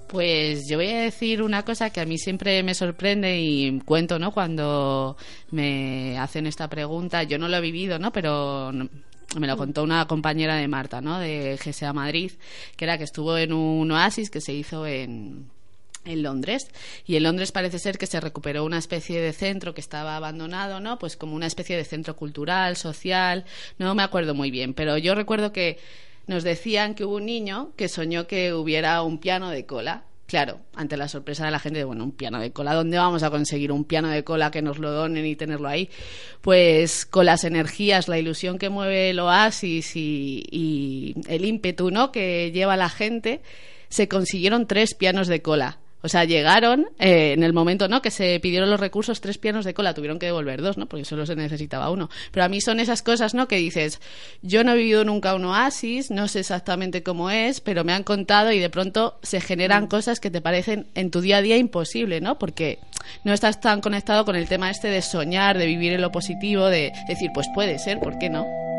Pues 0.07 0.67
yo 0.69 0.77
voy 0.77 0.89
a 0.89 1.01
decir 1.01 1.41
una 1.41 1.63
cosa 1.65 1.89
que 1.89 1.99
a 1.99 2.05
mí 2.05 2.17
siempre 2.17 2.61
me 2.63 2.73
sorprende 2.75 3.39
y 3.39 3.79
cuento, 3.81 4.19
¿no? 4.19 4.31
Cuando 4.31 5.17
me 5.51 6.17
hacen 6.19 6.45
esta 6.45 6.69
pregunta, 6.69 7.23
yo 7.23 7.37
no 7.39 7.47
lo 7.49 7.57
he 7.57 7.61
vivido, 7.61 7.97
¿no? 7.99 8.11
Pero 8.13 8.71
no- 8.71 8.87
me 9.39 9.47
lo 9.47 9.57
contó 9.57 9.83
una 9.83 10.07
compañera 10.07 10.55
de 10.55 10.67
Marta, 10.67 11.01
¿no? 11.01 11.19
De 11.19 11.59
GSA 11.63 11.93
Madrid, 11.93 12.31
que 12.77 12.85
era 12.85 12.97
que 12.97 13.03
estuvo 13.03 13.37
en 13.37 13.53
un 13.53 13.91
oasis 13.91 14.29
que 14.29 14.41
se 14.41 14.53
hizo 14.53 14.85
en, 14.85 15.49
en 16.05 16.23
Londres. 16.23 16.67
Y 17.05 17.15
en 17.15 17.23
Londres 17.23 17.51
parece 17.51 17.79
ser 17.79 17.97
que 17.97 18.07
se 18.07 18.19
recuperó 18.19 18.63
una 18.63 18.77
especie 18.77 19.19
de 19.19 19.33
centro 19.33 19.73
que 19.73 19.81
estaba 19.81 20.15
abandonado, 20.15 20.79
¿no? 20.79 20.97
Pues 20.99 21.17
como 21.17 21.35
una 21.35 21.47
especie 21.47 21.75
de 21.75 21.83
centro 21.83 22.15
cultural, 22.15 22.77
social, 22.77 23.45
no 23.77 23.95
me 23.95 24.03
acuerdo 24.03 24.33
muy 24.33 24.51
bien, 24.51 24.73
pero 24.73 24.97
yo 24.97 25.15
recuerdo 25.15 25.51
que 25.51 25.79
nos 26.27 26.43
decían 26.43 26.95
que 26.95 27.05
hubo 27.05 27.17
un 27.17 27.25
niño 27.25 27.71
que 27.75 27.87
soñó 27.87 28.27
que 28.27 28.53
hubiera 28.53 29.01
un 29.01 29.19
piano 29.19 29.49
de 29.49 29.65
cola 29.65 30.03
Claro, 30.27 30.61
ante 30.73 30.97
la 30.97 31.07
sorpresa 31.07 31.45
de 31.45 31.51
la 31.51 31.59
gente 31.59 31.77
de, 31.77 31.85
bueno, 31.85 32.03
un 32.03 32.11
piano 32.11 32.39
de 32.39 32.51
cola, 32.51 32.73
¿dónde 32.73 32.97
vamos 32.97 33.21
a 33.21 33.29
conseguir 33.29 33.71
un 33.71 33.85
piano 33.85 34.09
de 34.09 34.23
cola 34.23 34.49
que 34.49 34.63
nos 34.63 34.79
lo 34.79 34.91
donen 34.91 35.23
y 35.23 35.35
tenerlo 35.35 35.67
ahí? 35.67 35.89
Pues 36.41 37.05
con 37.05 37.27
las 37.27 37.43
energías, 37.43 38.07
la 38.07 38.17
ilusión 38.17 38.57
que 38.57 38.69
mueve 38.69 39.11
el 39.11 39.19
oasis 39.19 39.95
y, 39.95 40.43
y 40.49 41.13
el 41.27 41.45
ímpetu, 41.45 41.91
¿no?, 41.91 42.11
que 42.11 42.51
lleva 42.51 42.75
la 42.75 42.89
gente, 42.89 43.41
se 43.89 44.07
consiguieron 44.07 44.65
tres 44.65 44.95
pianos 44.95 45.27
de 45.27 45.43
cola. 45.43 45.77
O 46.05 46.07
sea, 46.07 46.23
llegaron 46.23 46.85
eh, 46.99 47.33
en 47.33 47.41
el 47.41 47.51
momento 47.51 47.87
¿no? 47.87 47.99
que 48.03 48.11
se 48.11 48.39
pidieron 48.39 48.69
los 48.69 48.79
recursos, 48.79 49.21
tres 49.21 49.39
pianos 49.39 49.65
de 49.65 49.73
cola, 49.73 49.95
tuvieron 49.95 50.19
que 50.19 50.27
devolver 50.27 50.61
dos, 50.61 50.77
¿no? 50.77 50.85
porque 50.85 51.03
solo 51.03 51.25
se 51.25 51.35
necesitaba 51.35 51.89
uno. 51.89 52.11
Pero 52.31 52.45
a 52.45 52.47
mí 52.47 52.61
son 52.61 52.79
esas 52.79 53.01
cosas 53.01 53.33
¿no? 53.33 53.47
que 53.47 53.55
dices, 53.55 53.99
yo 54.43 54.63
no 54.63 54.73
he 54.73 54.77
vivido 54.77 55.03
nunca 55.03 55.33
un 55.33 55.45
oasis, 55.45 56.11
no 56.11 56.27
sé 56.27 56.41
exactamente 56.41 57.01
cómo 57.01 57.31
es, 57.31 57.59
pero 57.59 57.83
me 57.83 57.91
han 57.91 58.03
contado 58.03 58.51
y 58.51 58.59
de 58.59 58.69
pronto 58.69 59.17
se 59.23 59.41
generan 59.41 59.87
cosas 59.87 60.19
que 60.19 60.29
te 60.29 60.41
parecen 60.41 60.85
en 60.93 61.09
tu 61.09 61.21
día 61.21 61.37
a 61.37 61.41
día 61.41 61.57
imposible, 61.57 62.21
¿no? 62.21 62.37
porque 62.37 62.77
no 63.23 63.33
estás 63.33 63.59
tan 63.59 63.81
conectado 63.81 64.25
con 64.25 64.35
el 64.35 64.47
tema 64.47 64.69
este 64.69 64.89
de 64.89 65.01
soñar, 65.01 65.57
de 65.57 65.65
vivir 65.65 65.93
en 65.93 66.01
lo 66.01 66.11
positivo, 66.11 66.67
de 66.67 66.93
decir, 67.07 67.31
pues 67.33 67.47
puede 67.55 67.79
ser, 67.79 67.99
¿por 67.99 68.19
qué 68.19 68.29
no? 68.29 68.74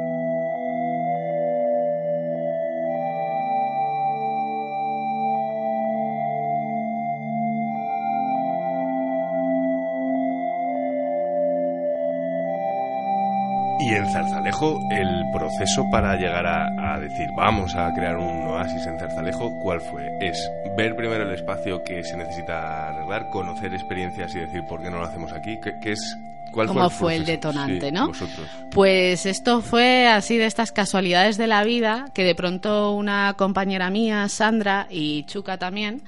Y 13.86 13.94
en 13.94 14.04
Zarzalejo, 14.10 14.80
el 14.90 15.30
proceso 15.32 15.88
para 15.92 16.16
llegar 16.16 16.44
a, 16.44 16.94
a 16.94 16.98
decir 16.98 17.28
vamos 17.36 17.72
a 17.76 17.92
crear 17.94 18.16
un 18.16 18.48
oasis 18.48 18.84
en 18.84 18.98
Zarzalejo, 18.98 19.48
¿cuál 19.62 19.80
fue? 19.80 20.10
Es 20.20 20.50
ver 20.76 20.96
primero 20.96 21.22
el 21.22 21.32
espacio 21.32 21.84
que 21.84 22.02
se 22.02 22.16
necesita 22.16 22.88
arreglar, 22.88 23.28
conocer 23.30 23.72
experiencias 23.72 24.34
y 24.34 24.40
decir 24.40 24.62
por 24.68 24.82
qué 24.82 24.90
no 24.90 24.98
lo 24.98 25.04
hacemos 25.04 25.32
aquí. 25.32 25.56
¿Qué, 25.62 25.74
qué 25.80 25.92
es, 25.92 26.18
¿Cuál 26.50 26.66
¿Cómo 26.66 26.90
fue, 26.90 26.98
fue 26.98 27.14
el 27.14 27.26
detonante, 27.26 27.86
Sí, 27.86 27.92
no? 27.92 28.08
Vosotros. 28.08 28.48
Pues 28.72 29.24
esto 29.24 29.60
fue 29.60 30.08
así 30.08 30.36
de 30.36 30.46
estas 30.46 30.72
casualidades 30.72 31.36
de 31.36 31.46
la 31.46 31.62
vida 31.62 32.06
que 32.12 32.24
de 32.24 32.34
pronto 32.34 32.90
una 32.90 33.34
compañera 33.34 33.88
mía, 33.90 34.28
Sandra 34.28 34.88
y 34.90 35.22
Chuca 35.26 35.58
también, 35.58 36.02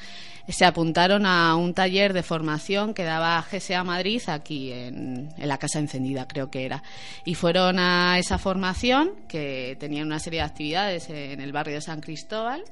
se 0.53 0.65
apuntaron 0.65 1.27
a 1.27 1.55
un 1.57 1.75
taller 1.75 2.13
de 2.13 2.23
formación 2.23 2.95
que 2.95 3.05
daba 3.05 3.45
GSA 3.51 3.85
Madrid 3.85 4.23
aquí 4.29 4.73
en, 4.73 5.29
en 5.37 5.49
la 5.49 5.59
Casa 5.59 5.79
Encendida, 5.79 6.27
creo 6.27 6.51
que 6.51 6.65
era. 6.65 6.83
Y 7.25 7.35
fueron 7.35 7.79
a 7.79 8.19
esa 8.19 8.39
formación 8.39 9.13
que 9.29 9.77
tenía 9.79 10.03
una 10.03 10.19
serie 10.19 10.41
de 10.41 10.47
actividades 10.47 11.11
en 11.11 11.41
el 11.41 11.53
barrio 11.53 11.75
de 11.75 11.81
San 11.83 12.01
Cristóbal 12.01 12.63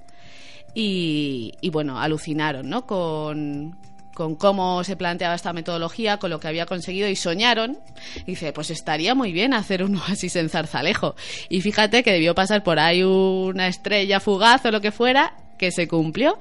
y, 0.75 1.53
y, 1.61 1.71
bueno, 1.71 2.01
alucinaron, 2.01 2.69
¿no? 2.69 2.87
Con, 2.87 3.77
con 4.15 4.35
cómo 4.37 4.83
se 4.83 4.97
planteaba 4.97 5.35
esta 5.35 5.53
metodología, 5.53 6.19
con 6.19 6.31
lo 6.31 6.41
que 6.41 6.49
había 6.49 6.65
conseguido 6.65 7.09
y 7.09 7.17
soñaron. 7.17 7.79
Y 8.23 8.33
dice, 8.33 8.53
pues 8.53 8.71
estaría 8.71 9.15
muy 9.15 9.33
bien 9.33 9.53
hacer 9.53 9.85
un 9.85 9.97
oasis 9.97 10.37
en 10.37 10.49
Zarzalejo. 10.49 11.15
Y 11.51 11.61
fíjate 11.61 12.03
que 12.03 12.13
debió 12.13 12.35
pasar 12.35 12.63
por 12.63 12.79
ahí 12.79 13.03
una 13.03 13.69
estrella 13.69 14.19
fugaz 14.19 14.65
o 14.65 14.71
lo 14.71 14.81
que 14.81 14.93
fuera 14.93 15.35
que 15.59 15.71
se 15.73 15.89
cumplió 15.89 16.39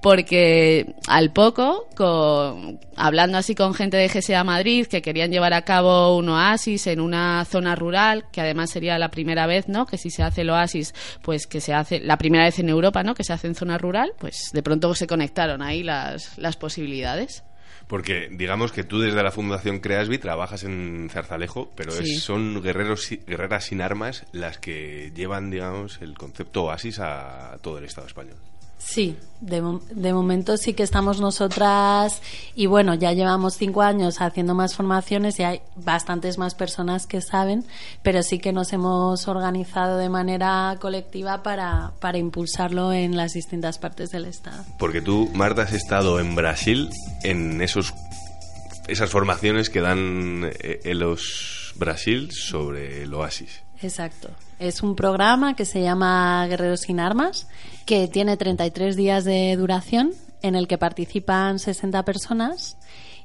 porque 0.00 0.94
al 1.06 1.32
poco 1.32 1.88
con, 1.96 2.78
hablando 2.96 3.38
así 3.38 3.54
con 3.54 3.72
gente 3.74 3.96
de 3.96 4.08
GSA 4.08 4.44
Madrid 4.44 4.86
que 4.86 5.00
querían 5.02 5.30
llevar 5.30 5.54
a 5.54 5.62
cabo 5.62 6.16
un 6.16 6.28
oasis 6.28 6.86
en 6.88 7.00
una 7.00 7.44
zona 7.46 7.74
rural 7.74 8.26
que 8.30 8.40
además 8.42 8.70
sería 8.70 8.98
la 8.98 9.10
primera 9.10 9.46
vez 9.46 9.68
no 9.68 9.86
que 9.86 9.96
si 9.96 10.10
se 10.10 10.22
hace 10.22 10.42
el 10.42 10.50
oasis 10.50 10.94
pues 11.22 11.46
que 11.46 11.60
se 11.60 11.72
hace 11.72 12.00
la 12.00 12.18
primera 12.18 12.44
vez 12.44 12.58
en 12.58 12.68
Europa 12.68 13.02
no 13.02 13.14
que 13.14 13.24
se 13.24 13.32
hace 13.32 13.46
en 13.46 13.54
zona 13.54 13.78
rural 13.78 14.12
pues 14.18 14.50
de 14.52 14.62
pronto 14.62 14.94
se 14.94 15.06
conectaron 15.06 15.62
ahí 15.62 15.82
las, 15.82 16.36
las 16.38 16.56
posibilidades 16.56 17.42
Porque 17.86 18.28
digamos 18.30 18.72
que 18.72 18.82
tú 18.84 18.98
desde 19.00 19.22
la 19.22 19.30
Fundación 19.30 19.78
Creasby 19.80 20.16
trabajas 20.18 20.64
en 20.64 21.08
Zarzalejo, 21.12 21.70
pero 21.76 21.92
Sí. 21.92 22.14
es- 22.14 22.22
son 22.22 22.62
guerreros 22.62 23.08
guerreras 23.26 23.64
sin 23.64 23.82
armas 23.82 24.24
las 24.32 24.56
que 24.58 25.12
llevan, 25.14 25.50
digamos, 25.50 25.98
el 26.00 26.14
concepto 26.16 26.64
oasis 26.64 26.98
a 27.00 27.58
todo 27.62 27.76
el 27.78 27.84
Estado 27.84 28.06
español. 28.06 28.36
Sí, 28.84 29.16
de, 29.40 29.62
de 29.90 30.12
momento 30.12 30.56
sí 30.56 30.74
que 30.74 30.82
estamos 30.82 31.20
nosotras 31.20 32.20
y 32.54 32.66
bueno, 32.66 32.94
ya 32.94 33.12
llevamos 33.12 33.54
cinco 33.56 33.82
años 33.82 34.20
haciendo 34.20 34.54
más 34.54 34.74
formaciones 34.74 35.38
y 35.38 35.42
hay 35.42 35.60
bastantes 35.76 36.38
más 36.38 36.54
personas 36.54 37.06
que 37.06 37.20
saben, 37.20 37.64
pero 38.02 38.22
sí 38.22 38.38
que 38.38 38.52
nos 38.52 38.72
hemos 38.72 39.26
organizado 39.26 39.98
de 39.98 40.08
manera 40.08 40.76
colectiva 40.80 41.42
para, 41.42 41.92
para 42.00 42.18
impulsarlo 42.18 42.92
en 42.92 43.16
las 43.16 43.32
distintas 43.32 43.78
partes 43.78 44.10
del 44.10 44.26
Estado. 44.26 44.64
Porque 44.78 45.00
tú, 45.00 45.30
Marta, 45.34 45.62
has 45.62 45.72
estado 45.72 46.20
en 46.20 46.34
Brasil 46.34 46.90
en 47.22 47.60
esos 47.62 47.94
esas 48.86 49.10
formaciones 49.10 49.70
que 49.70 49.80
dan 49.80 50.50
eh, 50.60 50.80
en 50.84 50.98
los 50.98 51.72
Brasil 51.76 52.30
sobre 52.32 53.02
el 53.02 53.14
oasis. 53.14 53.62
Exacto. 53.82 54.30
Es 54.64 54.82
un 54.82 54.96
programa 54.96 55.54
que 55.54 55.66
se 55.66 55.82
llama 55.82 56.46
Guerreros 56.46 56.80
sin 56.80 56.98
Armas, 56.98 57.48
que 57.84 58.08
tiene 58.08 58.38
33 58.38 58.96
días 58.96 59.24
de 59.24 59.54
duración, 59.56 60.12
en 60.40 60.54
el 60.54 60.68
que 60.68 60.78
participan 60.78 61.58
60 61.58 62.02
personas 62.06 62.78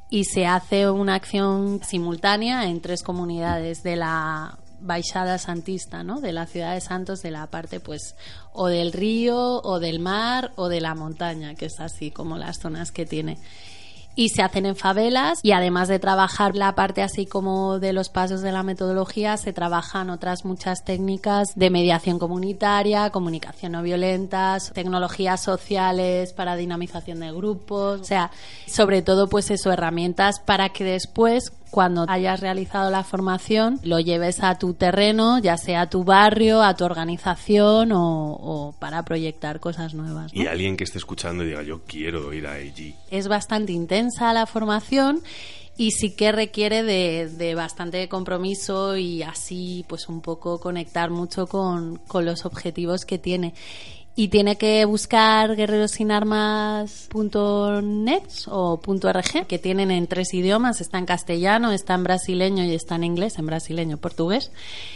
y 0.09 0.25
se 0.25 0.45
hace 0.45 0.89
una 0.89 1.15
acción 1.15 1.79
simultánea 1.81 2.65
en 2.65 2.81
tres 2.81 3.03
comunidades 3.03 3.83
de 3.83 3.95
la 3.95 4.57
Baixada 4.81 5.37
Santista, 5.37 6.03
¿no? 6.03 6.19
De 6.19 6.33
la 6.33 6.45
ciudad 6.45 6.73
de 6.73 6.81
Santos, 6.81 7.21
de 7.21 7.31
la 7.31 7.47
parte, 7.47 7.79
pues, 7.79 8.17
o 8.51 8.67
del 8.67 8.91
río, 8.91 9.61
o 9.61 9.79
del 9.79 10.01
mar, 10.01 10.51
o 10.57 10.67
de 10.67 10.81
la 10.81 10.93
montaña, 10.93 11.55
que 11.55 11.67
es 11.67 11.79
así 11.79 12.11
como 12.11 12.37
las 12.37 12.59
zonas 12.59 12.91
que 12.91 13.05
tiene 13.05 13.37
y 14.19 14.27
se 14.27 14.41
hacen 14.41 14.65
en 14.65 14.75
favelas 14.75 15.39
y 15.43 15.53
además 15.53 15.87
de 15.87 15.97
trabajar 15.97 16.53
la 16.53 16.75
parte 16.75 17.01
así 17.01 17.25
como 17.25 17.79
de 17.79 17.93
los 17.93 18.09
pasos 18.09 18.41
de 18.41 18.51
la 18.51 18.63
metodología 18.63 19.37
se 19.37 19.53
trabajan 19.53 20.09
otras 20.09 20.43
muchas 20.43 20.83
técnicas 20.83 21.53
de 21.55 21.69
mediación 21.69 22.19
comunitaria, 22.19 23.11
comunicación 23.11 23.71
no 23.71 23.81
violenta, 23.81 24.57
tecnologías 24.73 25.41
sociales 25.41 26.33
para 26.33 26.57
dinamización 26.57 27.21
de 27.21 27.31
grupos, 27.31 28.01
o 28.01 28.03
sea, 28.03 28.31
sobre 28.67 29.01
todo 29.01 29.29
pues 29.29 29.51
eso, 29.51 29.71
herramientas 29.71 30.41
para 30.41 30.67
que 30.67 30.83
después 30.83 31.53
cuando 31.71 32.05
hayas 32.07 32.39
realizado 32.39 32.89
la 32.89 33.03
formación 33.03 33.79
lo 33.83 33.99
lleves 33.99 34.43
a 34.43 34.57
tu 34.57 34.73
terreno, 34.73 35.39
ya 35.39 35.57
sea 35.57 35.81
a 35.81 35.89
tu 35.89 36.03
barrio, 36.03 36.61
a 36.61 36.75
tu 36.75 36.85
organización 36.85 37.91
o, 37.91 38.33
o 38.33 38.75
para 38.79 39.03
proyectar 39.03 39.59
cosas 39.59 39.93
nuevas. 39.93 40.33
¿no? 40.33 40.41
Y 40.41 40.47
alguien 40.47 40.77
que 40.77 40.83
esté 40.83 40.97
escuchando 40.97 41.43
y 41.43 41.47
diga, 41.47 41.63
yo 41.63 41.81
quiero 41.85 42.33
ir 42.33 42.47
a 42.47 42.53
allí. 42.53 42.95
es 43.11 43.27
bastante 43.27 43.71
intensa 43.71 44.33
la 44.33 44.45
formación 44.45 45.21
y 45.77 45.91
sí 45.91 46.13
que 46.13 46.33
requiere 46.33 46.83
de, 46.83 47.29
de 47.29 47.55
bastante 47.55 48.09
compromiso 48.09 48.97
y 48.97 49.23
así 49.23 49.85
pues 49.87 50.09
un 50.09 50.19
poco 50.19 50.59
conectar 50.59 51.09
mucho 51.09 51.47
con, 51.47 51.97
con 52.07 52.25
los 52.25 52.45
objetivos 52.45 53.05
que 53.05 53.17
tiene. 53.17 53.53
Y 54.19 54.27
tiene 54.27 54.57
que 54.57 54.83
buscar 54.83 55.55
guerrerosinarmas.net 55.55 58.23
o 58.47 58.81
.org, 58.85 59.47
que 59.47 59.59
tienen 59.59 59.91
en 59.91 60.07
tres 60.07 60.33
idiomas, 60.33 60.81
está 60.81 60.97
en 60.97 61.05
castellano, 61.05 61.71
está 61.71 61.93
en 61.93 62.03
brasileño 62.03 62.65
y 62.65 62.73
está 62.73 62.95
en 62.95 63.05
inglés, 63.05 63.39
en 63.39 63.45
brasileño, 63.45 63.95
portugués, 63.95 64.51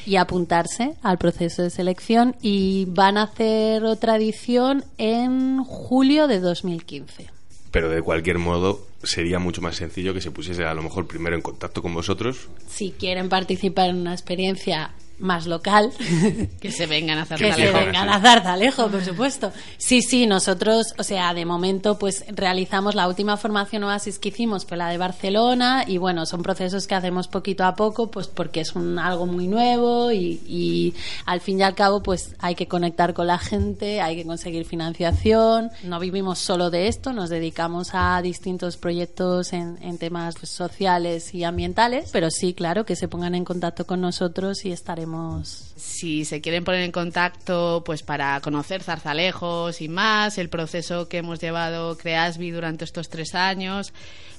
y 0.05 0.17
apuntarse 0.17 0.95
al 1.01 1.19
proceso 1.19 1.61
de 1.61 1.69
selección 1.69 2.35
y 2.41 2.83
van 2.89 3.17
a 3.17 3.23
hacer 3.23 3.85
otra 3.85 4.17
edición 4.17 4.83
en 4.97 5.63
julio 5.63 6.27
de 6.27 6.41
2015. 6.41 7.29
Pero 7.71 7.89
de 7.89 8.01
cualquier 8.01 8.39
modo, 8.39 8.85
sería 9.03 9.39
mucho 9.39 9.61
más 9.61 9.77
sencillo 9.77 10.13
que 10.13 10.19
se 10.19 10.31
pusiese 10.31 10.65
a 10.65 10.73
lo 10.73 10.83
mejor 10.83 11.07
primero 11.07 11.37
en 11.37 11.41
contacto 11.41 11.81
con 11.81 11.93
vosotros. 11.93 12.49
si 12.67 12.91
quieren 12.91 13.29
participar 13.29 13.89
en 13.89 14.01
una 14.01 14.11
experiencia 14.11 14.91
más 15.23 15.47
local, 15.47 15.91
que 16.59 16.71
se 16.71 16.85
vengan 16.85 17.17
a 17.17 17.21
hacer 17.21 17.37
que 17.37 17.45
se 17.45 17.51
Zarzalejo, 17.51 17.85
vengan 17.85 18.09
a 18.09 18.19
Zarzalejo, 18.19 18.89
por 18.89 19.03
supuesto. 19.05 19.53
Sí, 19.77 20.01
sí, 20.01 20.27
nosotros, 20.27 20.93
o 20.97 21.03
sea, 21.03 21.33
de 21.33 21.45
momento, 21.45 21.97
pues 21.97 22.25
realizamos 22.27 22.93
la 22.93 23.07
última 23.07 23.37
formación 23.37 23.85
Oasis 23.85 24.19
que 24.19 24.29
hicimos, 24.29 24.65
fue 24.65 24.75
la 24.75 24.89
de 24.89 24.97
Barcelona, 24.97 25.85
y 25.87 25.97
bueno, 25.97 26.25
son 26.25 26.43
procesos 26.43 26.87
que 26.87 26.95
hacemos 26.95 27.29
poquito 27.29 27.63
a 27.63 27.75
poco, 27.75 28.11
pues 28.11 28.27
porque 28.27 28.59
es 28.59 28.75
un, 28.75 28.99
algo 28.99 29.25
muy 29.25 29.47
nuevo 29.47 30.11
y, 30.11 30.41
y 30.45 30.93
al 31.25 31.39
fin 31.39 31.59
y 31.59 31.63
al 31.63 31.73
cabo, 31.73 32.03
pues 32.03 32.35
hay 32.39 32.55
que 32.55 32.67
conectar 32.67 33.13
con 33.13 33.27
la 33.27 33.39
gente, 33.39 34.01
hay 34.01 34.17
que 34.17 34.25
conseguir 34.25 34.65
financiación. 34.65 35.71
No 35.83 35.99
vivimos 36.01 36.39
solo 36.39 36.69
de 36.69 36.89
esto, 36.89 37.13
nos 37.13 37.29
dedicamos 37.29 37.91
a 37.93 38.21
distintos 38.21 38.75
proyectos 38.75 39.53
en, 39.53 39.77
en 39.81 39.97
temas 39.97 40.35
pues, 40.35 40.49
sociales 40.49 41.33
y 41.33 41.45
ambientales, 41.45 42.09
pero 42.11 42.29
sí, 42.29 42.53
claro, 42.53 42.85
que 42.85 42.97
se 42.97 43.07
pongan 43.07 43.35
en 43.35 43.45
contacto 43.45 43.85
con 43.85 44.01
nosotros 44.01 44.65
y 44.65 44.73
estaremos 44.73 45.12
si 45.43 46.25
se 46.25 46.41
quieren 46.41 46.63
poner 46.63 46.81
en 46.81 46.91
contacto 46.91 47.83
pues 47.85 48.01
para 48.03 48.39
conocer 48.41 48.83
Zarzalejo 48.83 49.71
sin 49.71 49.93
más, 49.93 50.37
el 50.37 50.49
proceso 50.49 51.07
que 51.07 51.17
hemos 51.17 51.39
llevado 51.39 51.97
Creasby 51.97 52.51
durante 52.51 52.85
estos 52.85 53.09
tres 53.09 53.33
años, 53.35 53.93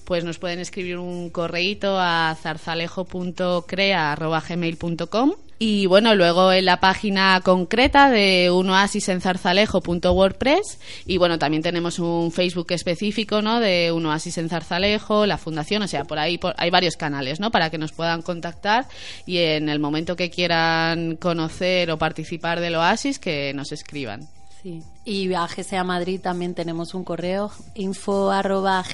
pues 0.05 0.25
nos 0.25 0.39
pueden 0.39 0.61
escribir 0.61 0.99
un 0.99 1.31
correíto 1.31 1.99
a 1.99 2.37
zarzalejo.crea.gmail.com 2.41 5.33
Y 5.67 5.87
bueno, 5.87 6.15
luego 6.15 6.53
en 6.53 6.67
la 6.67 6.79
página 6.79 7.41
concreta 7.43 8.11
de 8.11 8.51
unoasisenzarzalejo.wordpress 8.51 10.79
y 11.07 11.17
bueno, 11.17 11.39
también 11.39 11.63
tenemos 11.63 11.99
un 11.99 12.31
Facebook 12.33 12.67
específico, 12.73 13.41
¿no? 13.41 13.61
De 13.61 13.91
Un 13.91 14.05
Oasis 14.05 14.37
en 14.37 14.51
Zarzalejo, 14.51 15.25
la 15.25 15.39
fundación, 15.39 15.81
o 15.81 15.89
sea, 15.89 16.05
por 16.05 16.19
ahí 16.19 16.37
por- 16.37 16.53
hay 16.59 16.69
varios 16.69 16.97
canales, 16.97 17.41
¿no? 17.41 17.51
Para 17.51 17.71
que 17.71 17.79
nos 17.79 17.93
puedan 17.93 18.21
contactar 18.21 18.85
y 19.25 19.39
en 19.39 19.71
el 19.71 19.79
momento 19.79 20.17
que 20.17 20.29
quieran 20.29 21.17
conocer 21.17 21.91
o 21.91 21.97
participar 21.97 22.61
del 22.61 22.75
Oasis, 22.75 23.19
que 23.19 23.55
nos 23.55 23.73
escriban. 23.73 24.29
Sí. 24.63 24.83
Y 25.07 25.33
a 25.33 25.47
GSA 25.47 25.83
Madrid 25.83 26.21
también 26.21 26.53
tenemos 26.55 26.93
un 26.93 27.05
correo 27.05 27.51
info 27.75 28.31
arroba. 28.31 28.85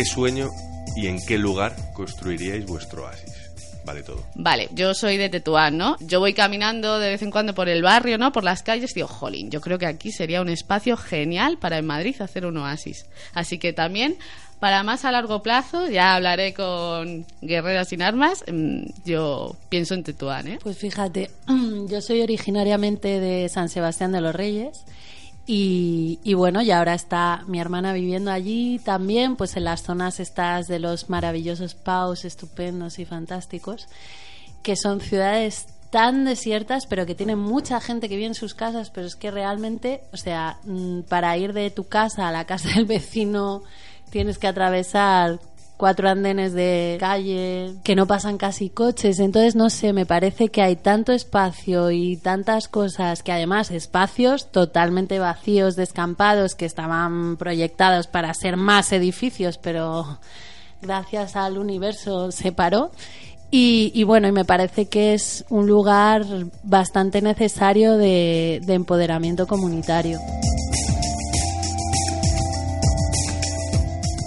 ¿Qué 0.00 0.06
sueño 0.06 0.48
y 0.96 1.08
en 1.08 1.18
qué 1.26 1.36
lugar 1.36 1.76
construiríais 1.92 2.64
vuestro 2.64 3.02
oasis? 3.02 3.34
Vale 3.84 4.02
todo. 4.02 4.24
Vale, 4.34 4.70
yo 4.72 4.94
soy 4.94 5.18
de 5.18 5.28
Tetuán, 5.28 5.76
¿no? 5.76 5.98
Yo 6.00 6.20
voy 6.20 6.32
caminando 6.32 6.98
de 6.98 7.10
vez 7.10 7.20
en 7.20 7.30
cuando 7.30 7.54
por 7.54 7.68
el 7.68 7.82
barrio, 7.82 8.16
¿no? 8.16 8.32
Por 8.32 8.42
las 8.42 8.62
calles, 8.62 8.94
digo, 8.94 9.06
jolín, 9.06 9.50
yo 9.50 9.60
creo 9.60 9.78
que 9.78 9.84
aquí 9.84 10.10
sería 10.10 10.40
un 10.40 10.48
espacio 10.48 10.96
genial 10.96 11.58
para 11.58 11.76
en 11.76 11.84
Madrid 11.84 12.16
hacer 12.22 12.46
un 12.46 12.56
oasis. 12.56 13.04
Así 13.34 13.58
que 13.58 13.74
también, 13.74 14.16
para 14.58 14.82
más 14.84 15.04
a 15.04 15.12
largo 15.12 15.42
plazo, 15.42 15.86
ya 15.90 16.14
hablaré 16.14 16.54
con 16.54 17.26
Guerreras 17.42 17.90
sin 17.90 18.00
Armas, 18.00 18.42
mm, 18.50 19.04
yo 19.04 19.54
pienso 19.68 19.92
en 19.92 20.02
Tetuán, 20.02 20.48
¿eh? 20.48 20.58
Pues 20.62 20.78
fíjate, 20.78 21.30
yo 21.88 22.00
soy 22.00 22.22
originariamente 22.22 23.20
de 23.20 23.50
San 23.50 23.68
Sebastián 23.68 24.12
de 24.12 24.22
los 24.22 24.34
Reyes 24.34 24.82
y, 25.52 26.20
y 26.22 26.34
bueno, 26.34 26.62
y 26.62 26.70
ahora 26.70 26.94
está 26.94 27.42
mi 27.48 27.58
hermana 27.58 27.92
viviendo 27.92 28.30
allí 28.30 28.78
también, 28.78 29.34
pues 29.34 29.56
en 29.56 29.64
las 29.64 29.82
zonas 29.82 30.20
estas 30.20 30.68
de 30.68 30.78
los 30.78 31.10
maravillosos 31.10 31.74
paus 31.74 32.24
estupendos 32.24 33.00
y 33.00 33.04
fantásticos, 33.04 33.88
que 34.62 34.76
son 34.76 35.00
ciudades 35.00 35.66
tan 35.90 36.24
desiertas, 36.24 36.86
pero 36.86 37.04
que 37.04 37.16
tienen 37.16 37.40
mucha 37.40 37.80
gente 37.80 38.08
que 38.08 38.14
vive 38.14 38.28
en 38.28 38.36
sus 38.36 38.54
casas, 38.54 38.90
pero 38.90 39.08
es 39.08 39.16
que 39.16 39.32
realmente, 39.32 40.04
o 40.12 40.16
sea, 40.16 40.60
mm, 40.62 41.00
para 41.08 41.36
ir 41.36 41.52
de 41.52 41.72
tu 41.72 41.82
casa 41.88 42.28
a 42.28 42.32
la 42.32 42.44
casa 42.44 42.68
del 42.68 42.84
vecino 42.84 43.64
tienes 44.10 44.38
que 44.38 44.46
atravesar 44.46 45.40
cuatro 45.80 46.10
andenes 46.10 46.52
de 46.52 46.98
calle 47.00 47.72
que 47.82 47.96
no 47.96 48.06
pasan 48.06 48.36
casi 48.36 48.68
coches. 48.68 49.18
Entonces, 49.18 49.56
no 49.56 49.70
sé, 49.70 49.94
me 49.94 50.04
parece 50.04 50.50
que 50.50 50.60
hay 50.60 50.76
tanto 50.76 51.10
espacio 51.12 51.90
y 51.90 52.18
tantas 52.18 52.68
cosas 52.68 53.22
que 53.22 53.32
además 53.32 53.70
espacios 53.70 54.52
totalmente 54.52 55.18
vacíos, 55.18 55.76
descampados, 55.76 56.54
que 56.54 56.66
estaban 56.66 57.38
proyectados 57.38 58.08
para 58.08 58.34
ser 58.34 58.58
más 58.58 58.92
edificios, 58.92 59.56
pero 59.56 60.18
gracias 60.82 61.34
al 61.34 61.56
universo 61.56 62.30
se 62.30 62.52
paró. 62.52 62.90
Y, 63.50 64.04
bueno, 64.04 64.28
y 64.28 64.32
me 64.32 64.44
parece 64.44 64.86
que 64.86 65.14
es 65.14 65.44
un 65.48 65.66
lugar 65.66 66.24
bastante 66.62 67.20
necesario 67.22 67.96
de 67.96 68.60
empoderamiento 68.68 69.46
comunitario. 69.46 70.20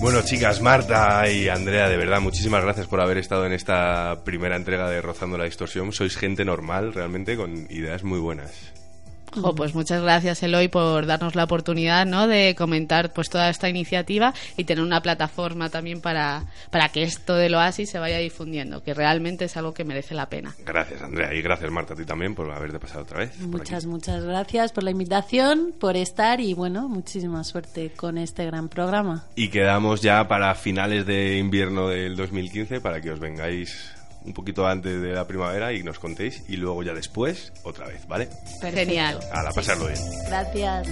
Bueno, 0.03 0.21
chicas, 0.21 0.59
Marta 0.59 1.29
y 1.31 1.47
Andrea, 1.47 1.87
de 1.87 1.95
verdad, 1.95 2.19
muchísimas 2.19 2.61
gracias 2.61 2.87
por 2.87 2.99
haber 2.99 3.17
estado 3.17 3.45
en 3.45 3.53
esta 3.53 4.25
primera 4.25 4.57
entrega 4.57 4.89
de 4.89 5.01
Rozando 5.01 5.37
la 5.37 5.45
Distorsión. 5.45 5.93
Sois 5.93 6.17
gente 6.17 6.43
normal, 6.43 6.93
realmente, 6.93 7.37
con 7.37 7.67
ideas 7.69 8.03
muy 8.03 8.19
buenas. 8.19 8.82
Jo, 9.35 9.55
pues 9.55 9.73
muchas 9.75 10.01
gracias 10.01 10.43
Eloy 10.43 10.67
por 10.67 11.05
darnos 11.05 11.35
la 11.35 11.43
oportunidad 11.43 12.05
¿no? 12.05 12.27
de 12.27 12.55
comentar 12.57 13.13
pues 13.13 13.29
toda 13.29 13.49
esta 13.49 13.69
iniciativa 13.69 14.33
y 14.57 14.63
tener 14.63 14.83
una 14.83 15.01
plataforma 15.01 15.69
también 15.69 16.01
para, 16.01 16.45
para 16.69 16.89
que 16.89 17.03
esto 17.03 17.35
del 17.35 17.55
oasis 17.55 17.89
se 17.89 17.99
vaya 17.99 18.17
difundiendo, 18.17 18.83
que 18.83 18.93
realmente 18.93 19.45
es 19.45 19.57
algo 19.57 19.73
que 19.73 19.83
merece 19.83 20.13
la 20.13 20.27
pena. 20.27 20.55
Gracias, 20.65 21.01
Andrea, 21.01 21.33
y 21.33 21.41
gracias, 21.41 21.71
Marta, 21.71 21.93
a 21.93 21.97
ti 21.97 22.05
también 22.05 22.35
por 22.35 22.51
haberte 22.51 22.79
pasado 22.79 23.03
otra 23.03 23.19
vez. 23.19 23.39
Muchas, 23.39 23.85
muchas 23.85 24.23
gracias 24.23 24.71
por 24.71 24.83
la 24.83 24.91
invitación, 24.91 25.73
por 25.79 25.95
estar 25.95 26.39
y 26.39 26.53
bueno, 26.53 26.87
muchísima 26.89 27.43
suerte 27.43 27.91
con 27.95 28.17
este 28.17 28.45
gran 28.45 28.69
programa. 28.69 29.25
Y 29.35 29.49
quedamos 29.49 30.01
ya 30.01 30.27
para 30.27 30.53
finales 30.55 31.05
de 31.05 31.37
invierno 31.37 31.87
del 31.87 32.15
2015 32.15 32.81
para 32.81 33.01
que 33.01 33.11
os 33.11 33.19
vengáis 33.19 33.93
un 34.25 34.33
poquito 34.33 34.65
antes 34.67 35.01
de 35.01 35.13
la 35.13 35.27
primavera 35.27 35.73
y 35.73 35.83
nos 35.83 35.99
contéis 35.99 36.43
y 36.47 36.57
luego 36.57 36.83
ya 36.83 36.93
después 36.93 37.53
otra 37.63 37.87
vez, 37.87 38.07
¿vale? 38.07 38.29
Genial. 38.61 39.19
A 39.31 39.43
la 39.43 39.51
pasarlo 39.51 39.87
bien. 39.87 39.99
Gracias. 40.27 40.87